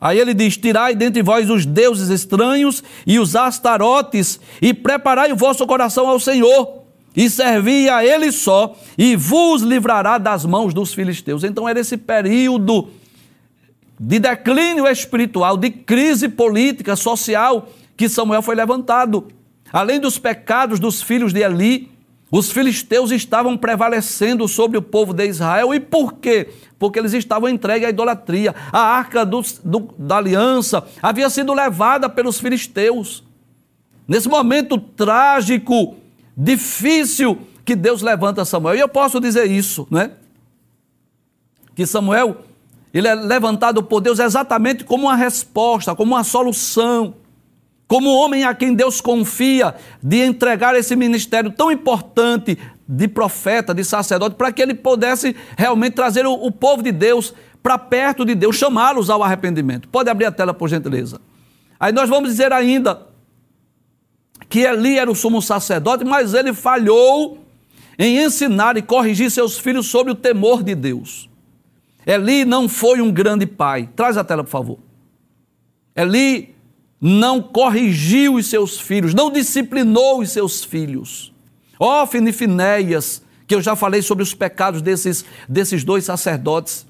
Aí 0.00 0.18
ele 0.18 0.32
diz: 0.32 0.56
Tirai 0.56 0.94
dentre 0.94 1.22
vós 1.22 1.50
os 1.50 1.66
deuses 1.66 2.08
estranhos 2.08 2.82
e 3.06 3.18
os 3.18 3.36
astarotes, 3.36 4.40
e 4.62 4.72
preparai 4.72 5.30
o 5.32 5.36
vosso 5.36 5.66
coração 5.66 6.08
ao 6.08 6.18
Senhor, 6.18 6.78
e 7.16 7.28
servi 7.28 7.88
a 7.88 8.04
Ele 8.04 8.30
só, 8.30 8.76
e 8.96 9.16
vos 9.16 9.62
livrará 9.62 10.18
das 10.18 10.44
mãos 10.44 10.72
dos 10.72 10.94
filisteus. 10.94 11.44
Então 11.44 11.68
era 11.68 11.80
esse 11.80 11.96
período 11.96 12.88
de 13.98 14.18
declínio 14.18 14.86
espiritual, 14.86 15.56
de 15.56 15.70
crise 15.70 16.28
política, 16.28 16.94
social, 16.94 17.68
que 17.96 18.08
Samuel 18.08 18.42
foi 18.42 18.54
levantado. 18.54 19.26
Além 19.72 19.98
dos 19.98 20.18
pecados 20.18 20.78
dos 20.78 21.02
filhos 21.02 21.32
de 21.32 21.40
Eli, 21.40 21.90
os 22.30 22.52
filisteus 22.52 23.10
estavam 23.10 23.56
prevalecendo 23.56 24.46
sobre 24.46 24.76
o 24.76 24.82
povo 24.82 25.12
de 25.12 25.26
Israel. 25.26 25.74
E 25.74 25.80
por 25.80 26.14
quê? 26.14 26.48
Porque 26.78 26.98
eles 26.98 27.14
estavam 27.14 27.48
entregues 27.48 27.86
à 27.86 27.90
idolatria. 27.90 28.54
A 28.70 28.80
arca 28.80 29.24
do, 29.24 29.42
do, 29.64 29.88
da 29.98 30.18
aliança 30.18 30.86
havia 31.02 31.28
sido 31.30 31.52
levada 31.54 32.08
pelos 32.08 32.38
filisteus. 32.38 33.24
Nesse 34.06 34.28
momento 34.28 34.78
trágico, 34.78 35.96
difícil, 36.38 37.38
que 37.64 37.74
Deus 37.74 38.00
levanta 38.00 38.44
Samuel. 38.44 38.76
E 38.76 38.80
eu 38.80 38.88
posso 38.88 39.20
dizer 39.20 39.50
isso, 39.50 39.86
né? 39.90 40.12
Que 41.74 41.84
Samuel, 41.84 42.44
ele 42.94 43.08
é 43.08 43.14
levantado 43.14 43.82
por 43.82 44.00
Deus 44.00 44.20
exatamente 44.20 44.84
como 44.84 45.06
uma 45.06 45.16
resposta, 45.16 45.94
como 45.94 46.14
uma 46.14 46.24
solução 46.24 47.14
como 47.88 48.14
homem 48.14 48.44
a 48.44 48.54
quem 48.54 48.74
Deus 48.74 49.00
confia 49.00 49.74
de 50.02 50.18
entregar 50.18 50.76
esse 50.76 50.94
ministério 50.94 51.50
tão 51.50 51.72
importante 51.72 52.58
de 52.86 53.08
profeta, 53.08 53.74
de 53.74 53.82
sacerdote, 53.82 54.36
para 54.36 54.52
que 54.52 54.60
ele 54.60 54.74
pudesse 54.74 55.34
realmente 55.56 55.94
trazer 55.94 56.26
o, 56.26 56.32
o 56.34 56.52
povo 56.52 56.82
de 56.82 56.92
Deus 56.92 57.34
para 57.62 57.78
perto 57.78 58.24
de 58.26 58.34
Deus, 58.34 58.56
chamá-los 58.56 59.08
ao 59.08 59.22
arrependimento. 59.22 59.88
Pode 59.88 60.10
abrir 60.10 60.26
a 60.26 60.32
tela, 60.32 60.52
por 60.52 60.68
gentileza. 60.68 61.18
Aí 61.80 61.90
nós 61.90 62.08
vamos 62.08 62.28
dizer 62.28 62.52
ainda 62.52 63.07
que 64.48 64.60
Eli 64.60 64.98
era 64.98 65.10
o 65.10 65.14
sumo 65.14 65.42
sacerdote, 65.42 66.04
mas 66.04 66.34
ele 66.34 66.54
falhou 66.54 67.38
em 67.98 68.22
ensinar 68.24 68.76
e 68.76 68.82
corrigir 68.82 69.30
seus 69.30 69.58
filhos 69.58 69.86
sobre 69.86 70.12
o 70.12 70.16
temor 70.16 70.62
de 70.62 70.74
Deus. 70.74 71.28
Eli 72.06 72.44
não 72.44 72.68
foi 72.68 73.02
um 73.02 73.12
grande 73.12 73.46
pai. 73.46 73.88
Traz 73.94 74.16
a 74.16 74.24
tela, 74.24 74.42
por 74.42 74.50
favor. 74.50 74.78
Eli 75.94 76.54
não 77.00 77.42
corrigiu 77.42 78.34
os 78.34 78.46
seus 78.46 78.80
filhos, 78.80 79.14
não 79.14 79.30
disciplinou 79.30 80.20
os 80.20 80.30
seus 80.30 80.64
filhos. 80.64 81.32
Ófine 81.78 82.30
e 82.30 82.32
Finéias, 82.32 83.22
que 83.46 83.54
eu 83.54 83.60
já 83.60 83.76
falei 83.76 84.02
sobre 84.02 84.22
os 84.22 84.34
pecados 84.34 84.80
desses, 84.80 85.24
desses 85.48 85.84
dois 85.84 86.04
sacerdotes, 86.04 86.86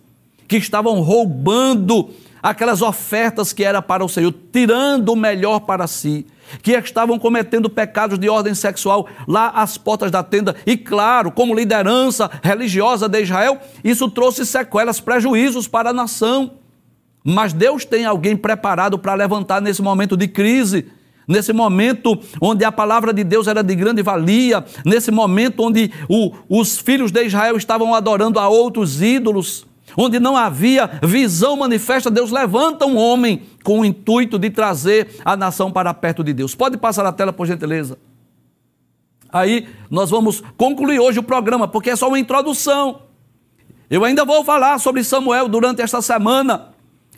que 0.46 0.56
estavam 0.56 1.00
roubando 1.00 2.10
aquelas 2.42 2.80
ofertas 2.80 3.52
que 3.52 3.64
era 3.64 3.82
para 3.82 4.04
o 4.04 4.08
Senhor, 4.08 4.34
tirando 4.52 5.10
o 5.10 5.16
melhor 5.16 5.60
para 5.60 5.86
si, 5.86 6.26
que 6.62 6.72
estavam 6.72 7.18
cometendo 7.18 7.68
pecados 7.68 8.18
de 8.18 8.28
ordem 8.28 8.54
sexual 8.54 9.08
lá 9.26 9.50
às 9.50 9.76
portas 9.76 10.10
da 10.10 10.22
tenda, 10.22 10.56
e 10.66 10.76
claro, 10.76 11.30
como 11.30 11.54
liderança 11.54 12.30
religiosa 12.42 13.08
de 13.08 13.22
Israel, 13.22 13.58
isso 13.82 14.10
trouxe 14.10 14.44
sequelas, 14.46 15.00
prejuízos 15.00 15.68
para 15.68 15.90
a 15.90 15.92
nação. 15.92 16.52
Mas 17.24 17.52
Deus 17.52 17.84
tem 17.84 18.04
alguém 18.04 18.36
preparado 18.36 18.98
para 18.98 19.14
levantar 19.14 19.60
nesse 19.60 19.82
momento 19.82 20.16
de 20.16 20.28
crise, 20.28 20.86
nesse 21.26 21.52
momento 21.52 22.18
onde 22.40 22.64
a 22.64 22.72
palavra 22.72 23.12
de 23.12 23.22
Deus 23.22 23.46
era 23.46 23.62
de 23.62 23.74
grande 23.74 24.02
valia, 24.02 24.64
nesse 24.84 25.10
momento 25.10 25.62
onde 25.62 25.92
o, 26.08 26.32
os 26.48 26.78
filhos 26.78 27.12
de 27.12 27.22
Israel 27.24 27.56
estavam 27.56 27.94
adorando 27.94 28.38
a 28.38 28.48
outros 28.48 29.02
ídolos, 29.02 29.66
onde 29.96 30.18
não 30.18 30.36
havia 30.36 30.88
visão 31.02 31.56
manifesta, 31.56 32.10
Deus 32.10 32.30
levanta 32.30 32.86
um 32.86 32.96
homem 32.96 33.42
com 33.68 33.80
o 33.80 33.84
intuito 33.84 34.38
de 34.38 34.48
trazer 34.48 35.08
a 35.22 35.36
nação 35.36 35.70
para 35.70 35.92
perto 35.92 36.24
de 36.24 36.32
Deus. 36.32 36.54
Pode 36.54 36.78
passar 36.78 37.04
a 37.04 37.12
tela, 37.12 37.34
por 37.34 37.46
gentileza. 37.46 37.98
Aí 39.30 39.68
nós 39.90 40.08
vamos 40.08 40.42
concluir 40.56 40.98
hoje 40.98 41.18
o 41.18 41.22
programa, 41.22 41.68
porque 41.68 41.90
é 41.90 41.96
só 41.96 42.08
uma 42.08 42.18
introdução. 42.18 43.02
Eu 43.90 44.06
ainda 44.06 44.24
vou 44.24 44.42
falar 44.42 44.78
sobre 44.78 45.04
Samuel 45.04 45.48
durante 45.48 45.82
esta 45.82 46.00
semana. 46.00 46.68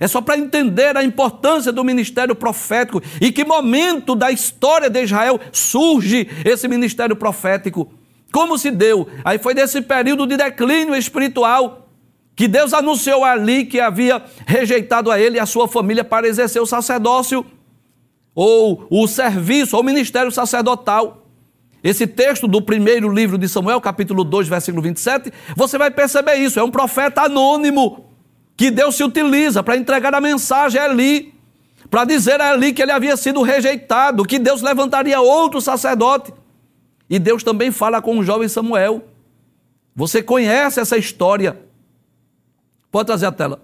É 0.00 0.08
só 0.08 0.20
para 0.20 0.36
entender 0.36 0.96
a 0.96 1.04
importância 1.04 1.70
do 1.70 1.84
ministério 1.84 2.34
profético 2.34 3.00
e 3.20 3.30
que 3.30 3.44
momento 3.44 4.16
da 4.16 4.32
história 4.32 4.90
de 4.90 5.04
Israel 5.04 5.38
surge 5.52 6.28
esse 6.44 6.66
ministério 6.66 7.14
profético. 7.14 7.92
Como 8.32 8.58
se 8.58 8.72
deu? 8.72 9.06
Aí 9.24 9.38
foi 9.38 9.54
desse 9.54 9.80
período 9.82 10.26
de 10.26 10.36
declínio 10.36 10.96
espiritual 10.96 11.79
que 12.34 12.48
Deus 12.48 12.72
anunciou 12.72 13.24
ali 13.24 13.66
que 13.66 13.80
havia 13.80 14.22
rejeitado 14.46 15.10
a 15.10 15.20
ele 15.20 15.36
e 15.36 15.40
a 15.40 15.46
sua 15.46 15.68
família 15.68 16.02
para 16.02 16.26
exercer 16.26 16.60
o 16.60 16.66
sacerdócio 16.66 17.44
ou 18.34 18.86
o 18.88 19.06
serviço, 19.06 19.76
ou 19.76 19.82
o 19.82 19.84
ministério 19.84 20.30
sacerdotal. 20.30 21.26
Esse 21.82 22.06
texto 22.06 22.46
do 22.46 22.60
primeiro 22.60 23.08
livro 23.08 23.38
de 23.38 23.48
Samuel, 23.48 23.80
capítulo 23.80 24.22
2, 24.22 24.48
versículo 24.48 24.82
27, 24.82 25.32
você 25.56 25.78
vai 25.78 25.90
perceber 25.90 26.36
isso, 26.36 26.60
é 26.60 26.62
um 26.62 26.70
profeta 26.70 27.22
anônimo 27.22 28.06
que 28.56 28.70
Deus 28.70 28.94
se 28.94 29.02
utiliza 29.02 29.62
para 29.62 29.76
entregar 29.76 30.14
a 30.14 30.20
mensagem 30.20 30.78
a 30.78 30.90
Eli, 30.90 31.32
para 31.88 32.04
dizer 32.04 32.40
a 32.40 32.54
Eli 32.54 32.74
que 32.74 32.82
ele 32.82 32.92
havia 32.92 33.16
sido 33.16 33.40
rejeitado, 33.40 34.24
que 34.24 34.38
Deus 34.38 34.60
levantaria 34.60 35.18
outro 35.20 35.60
sacerdote. 35.60 36.32
E 37.08 37.18
Deus 37.18 37.42
também 37.42 37.70
fala 37.70 38.02
com 38.02 38.18
o 38.18 38.22
jovem 38.22 38.48
Samuel. 38.48 39.02
Você 39.96 40.22
conhece 40.22 40.78
essa 40.78 40.96
história? 40.96 41.58
Pode 42.90 43.06
trazer 43.06 43.26
a 43.26 43.32
tela. 43.32 43.62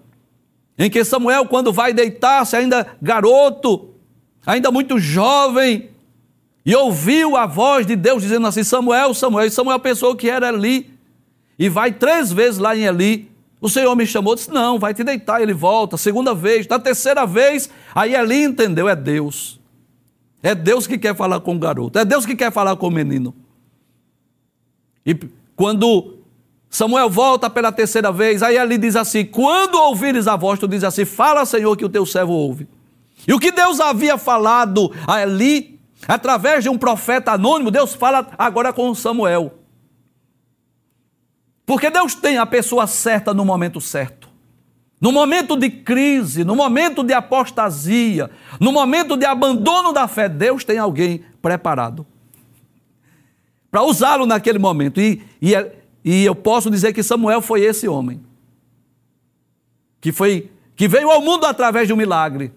Em 0.78 0.90
que 0.90 1.04
Samuel, 1.04 1.46
quando 1.46 1.72
vai 1.72 1.92
deitar-se, 1.92 2.54
ainda 2.56 2.86
garoto, 3.00 3.94
ainda 4.46 4.70
muito 4.70 4.98
jovem, 4.98 5.90
e 6.64 6.74
ouviu 6.74 7.36
a 7.36 7.46
voz 7.46 7.86
de 7.86 7.96
Deus 7.96 8.22
dizendo 8.22 8.46
assim: 8.46 8.62
Samuel, 8.62 9.14
Samuel. 9.14 9.46
E 9.46 9.50
Samuel 9.50 9.78
pensou 9.78 10.14
que 10.16 10.28
era 10.28 10.48
Eli. 10.48 10.90
E 11.58 11.68
vai 11.68 11.92
três 11.92 12.32
vezes 12.32 12.58
lá 12.58 12.76
em 12.76 12.84
Eli 12.84 13.36
o 13.60 13.68
Senhor 13.68 13.94
me 13.96 14.06
chamou 14.06 14.34
disse: 14.34 14.50
Não, 14.50 14.78
vai 14.78 14.92
te 14.92 15.02
deitar. 15.02 15.40
Ele 15.40 15.54
volta, 15.54 15.96
segunda 15.96 16.34
vez, 16.34 16.66
da 16.66 16.78
terceira 16.78 17.26
vez. 17.26 17.70
Aí 17.94 18.14
ali 18.14 18.42
entendeu: 18.42 18.88
é 18.88 18.94
Deus. 18.94 19.58
É 20.42 20.54
Deus 20.54 20.86
que 20.86 20.98
quer 20.98 21.16
falar 21.16 21.40
com 21.40 21.56
o 21.56 21.58
garoto, 21.58 21.98
é 21.98 22.04
Deus 22.04 22.24
que 22.24 22.36
quer 22.36 22.52
falar 22.52 22.76
com 22.76 22.86
o 22.86 22.90
menino. 22.90 23.34
E 25.04 25.16
quando 25.56 26.15
Samuel 26.76 27.08
volta 27.08 27.48
pela 27.48 27.72
terceira 27.72 28.12
vez, 28.12 28.42
aí 28.42 28.58
ele 28.58 28.76
diz 28.76 28.96
assim: 28.96 29.24
Quando 29.24 29.76
ouvires 29.76 30.28
a 30.28 30.36
voz, 30.36 30.60
tu 30.60 30.68
diz 30.68 30.84
assim: 30.84 31.06
Fala, 31.06 31.46
Senhor, 31.46 31.74
que 31.74 31.86
o 31.86 31.88
teu 31.88 32.04
servo 32.04 32.34
ouve. 32.34 32.68
E 33.26 33.32
o 33.32 33.40
que 33.40 33.50
Deus 33.50 33.80
havia 33.80 34.18
falado 34.18 34.92
a 35.06 35.22
Eli, 35.22 35.80
através 36.06 36.62
de 36.62 36.68
um 36.68 36.76
profeta 36.76 37.32
anônimo, 37.32 37.70
Deus 37.70 37.94
fala 37.94 38.28
agora 38.36 38.74
com 38.74 38.94
Samuel. 38.94 39.54
Porque 41.64 41.88
Deus 41.88 42.14
tem 42.14 42.36
a 42.36 42.44
pessoa 42.44 42.86
certa 42.86 43.32
no 43.32 43.42
momento 43.42 43.80
certo. 43.80 44.28
No 45.00 45.10
momento 45.10 45.56
de 45.56 45.70
crise, 45.70 46.44
no 46.44 46.54
momento 46.54 47.02
de 47.02 47.14
apostasia, 47.14 48.30
no 48.60 48.70
momento 48.70 49.16
de 49.16 49.24
abandono 49.24 49.94
da 49.94 50.06
fé, 50.06 50.28
Deus 50.28 50.62
tem 50.62 50.76
alguém 50.76 51.24
preparado 51.40 52.06
para 53.70 53.82
usá-lo 53.82 54.26
naquele 54.26 54.58
momento. 54.58 55.00
E, 55.00 55.22
e, 55.40 55.54
e 56.06 56.24
eu 56.24 56.34
posso 56.36 56.70
dizer 56.70 56.92
que 56.92 57.02
Samuel 57.02 57.42
foi 57.42 57.62
esse 57.62 57.88
homem 57.88 58.24
que 60.00 60.12
foi 60.12 60.52
que 60.76 60.86
veio 60.86 61.10
ao 61.10 61.20
mundo 61.20 61.46
através 61.46 61.88
de 61.88 61.92
um 61.92 61.96
milagre, 61.96 62.52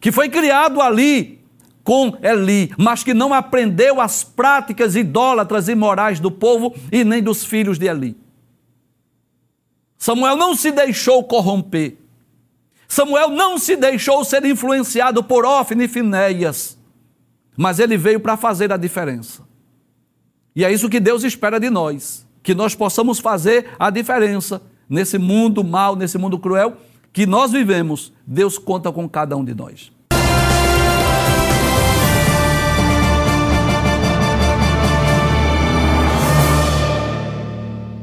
que 0.00 0.12
foi 0.12 0.28
criado 0.28 0.80
ali 0.80 1.40
com 1.82 2.18
Eli, 2.20 2.70
mas 2.76 3.02
que 3.02 3.14
não 3.14 3.32
aprendeu 3.32 4.00
as 4.00 4.22
práticas 4.22 4.94
idólatras 4.94 5.68
e 5.68 5.74
morais 5.74 6.20
do 6.20 6.30
povo 6.30 6.74
e 6.90 7.02
nem 7.02 7.22
dos 7.22 7.44
filhos 7.44 7.78
de 7.78 7.86
Eli. 7.86 8.16
Samuel 9.96 10.36
não 10.36 10.54
se 10.54 10.70
deixou 10.72 11.24
corromper. 11.24 11.96
Samuel 12.88 13.30
não 13.30 13.56
se 13.56 13.76
deixou 13.76 14.24
ser 14.24 14.44
influenciado 14.44 15.22
por 15.24 15.46
Ofne 15.46 15.84
e 15.84 15.88
Finéias. 15.88 16.76
Mas 17.56 17.78
ele 17.78 17.96
veio 17.96 18.20
para 18.20 18.36
fazer 18.36 18.72
a 18.72 18.76
diferença. 18.76 19.42
E 20.54 20.64
é 20.64 20.70
isso 20.70 20.90
que 20.90 21.00
Deus 21.00 21.24
espera 21.24 21.58
de 21.58 21.70
nós, 21.70 22.26
que 22.42 22.54
nós 22.54 22.74
possamos 22.74 23.18
fazer 23.18 23.68
a 23.78 23.90
diferença 23.90 24.60
nesse 24.88 25.18
mundo 25.18 25.62
mal, 25.62 25.96
nesse 25.96 26.18
mundo 26.18 26.38
cruel 26.38 26.76
que 27.12 27.26
nós 27.26 27.52
vivemos. 27.52 28.12
Deus 28.26 28.58
conta 28.58 28.90
com 28.90 29.08
cada 29.08 29.36
um 29.36 29.44
de 29.44 29.54
nós. 29.54 29.92